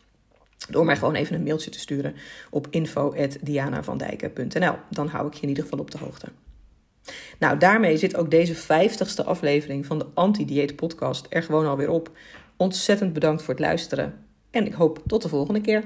Door 0.70 0.86
mij 0.86 0.98
gewoon 0.98 1.16
even 1.16 1.36
een 1.36 1.44
mailtje 1.44 1.70
te 1.70 1.80
sturen 1.80 2.16
op 2.50 2.68
info.dianavandijken.nl. 2.70 4.76
Dan 4.90 5.08
hou 5.08 5.28
ik 5.28 5.34
je 5.34 5.42
in 5.42 5.48
ieder 5.48 5.64
geval 5.64 5.80
op 5.80 5.92
de 5.92 5.98
hoogte. 5.98 6.28
Nou, 7.40 7.58
daarmee 7.58 7.98
zit 7.98 8.16
ook 8.16 8.32
deze 8.32 8.56
vijftigste 8.56 9.24
aflevering 9.24 9.86
van 9.86 10.00
de 10.00 10.06
Anti-Dieet 10.14 10.76
Podcast 10.76 11.26
er 11.30 11.44
gewoon 11.44 11.68
alweer 11.68 11.90
op. 11.90 12.12
Ontzettend 12.58 13.14
bedankt 13.14 13.42
voor 13.42 13.54
het 13.54 13.64
luisteren 13.64 14.14
en 14.52 14.66
ik 14.66 14.74
hoop 14.74 15.02
tot 15.08 15.22
de 15.22 15.30
volgende 15.30 15.62
keer. 15.62 15.84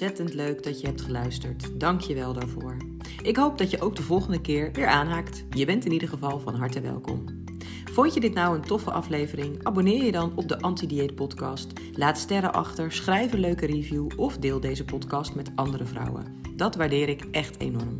Ontzettend 0.00 0.34
leuk 0.34 0.62
dat 0.62 0.80
je 0.80 0.86
hebt 0.86 1.00
geluisterd. 1.00 1.80
Dank 1.80 2.00
je 2.00 2.14
wel 2.14 2.32
daarvoor. 2.32 2.76
Ik 3.22 3.36
hoop 3.36 3.58
dat 3.58 3.70
je 3.70 3.80
ook 3.80 3.96
de 3.96 4.02
volgende 4.02 4.40
keer 4.40 4.72
weer 4.72 4.86
aanhaakt. 4.86 5.44
Je 5.50 5.64
bent 5.64 5.84
in 5.84 5.92
ieder 5.92 6.08
geval 6.08 6.40
van 6.40 6.54
harte 6.54 6.80
welkom. 6.80 7.44
Vond 7.92 8.14
je 8.14 8.20
dit 8.20 8.34
nou 8.34 8.56
een 8.56 8.62
toffe 8.62 8.90
aflevering? 8.90 9.64
Abonneer 9.64 10.04
je 10.04 10.12
dan 10.12 10.32
op 10.34 10.48
de 10.48 10.60
Anti-Dieet 10.60 11.14
Podcast. 11.14 11.72
Laat 11.92 12.18
sterren 12.18 12.52
achter, 12.52 12.92
schrijf 12.92 13.32
een 13.32 13.40
leuke 13.40 13.66
review 13.66 14.08
of 14.16 14.38
deel 14.38 14.60
deze 14.60 14.84
podcast 14.84 15.34
met 15.34 15.50
andere 15.54 15.84
vrouwen. 15.84 16.24
Dat 16.56 16.74
waardeer 16.74 17.08
ik 17.08 17.24
echt 17.30 17.60
enorm. 17.60 17.96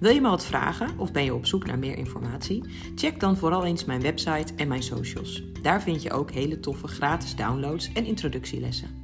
Wil 0.00 0.14
je 0.14 0.20
me 0.20 0.28
wat 0.28 0.44
vragen 0.44 0.98
of 0.98 1.12
ben 1.12 1.24
je 1.24 1.34
op 1.34 1.46
zoek 1.46 1.66
naar 1.66 1.78
meer 1.78 1.96
informatie? 1.96 2.64
Check 2.94 3.20
dan 3.20 3.36
vooral 3.36 3.64
eens 3.64 3.84
mijn 3.84 4.00
website 4.00 4.54
en 4.56 4.68
mijn 4.68 4.82
socials. 4.82 5.42
Daar 5.62 5.82
vind 5.82 6.02
je 6.02 6.12
ook 6.12 6.30
hele 6.30 6.60
toffe 6.60 6.86
gratis 6.86 7.36
downloads 7.36 7.92
en 7.92 8.04
introductielessen. 8.04 9.01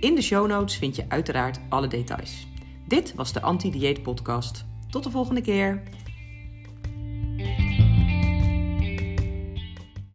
In 0.00 0.14
de 0.14 0.22
show 0.22 0.46
notes 0.46 0.76
vind 0.76 0.96
je 0.96 1.04
uiteraard 1.08 1.60
alle 1.68 1.86
details. 1.86 2.46
Dit 2.86 3.14
was 3.14 3.32
de 3.32 3.42
Anti-Dieet 3.42 4.02
Podcast. 4.02 4.64
Tot 4.90 5.04
de 5.04 5.10
volgende 5.10 5.40
keer. 5.40 5.82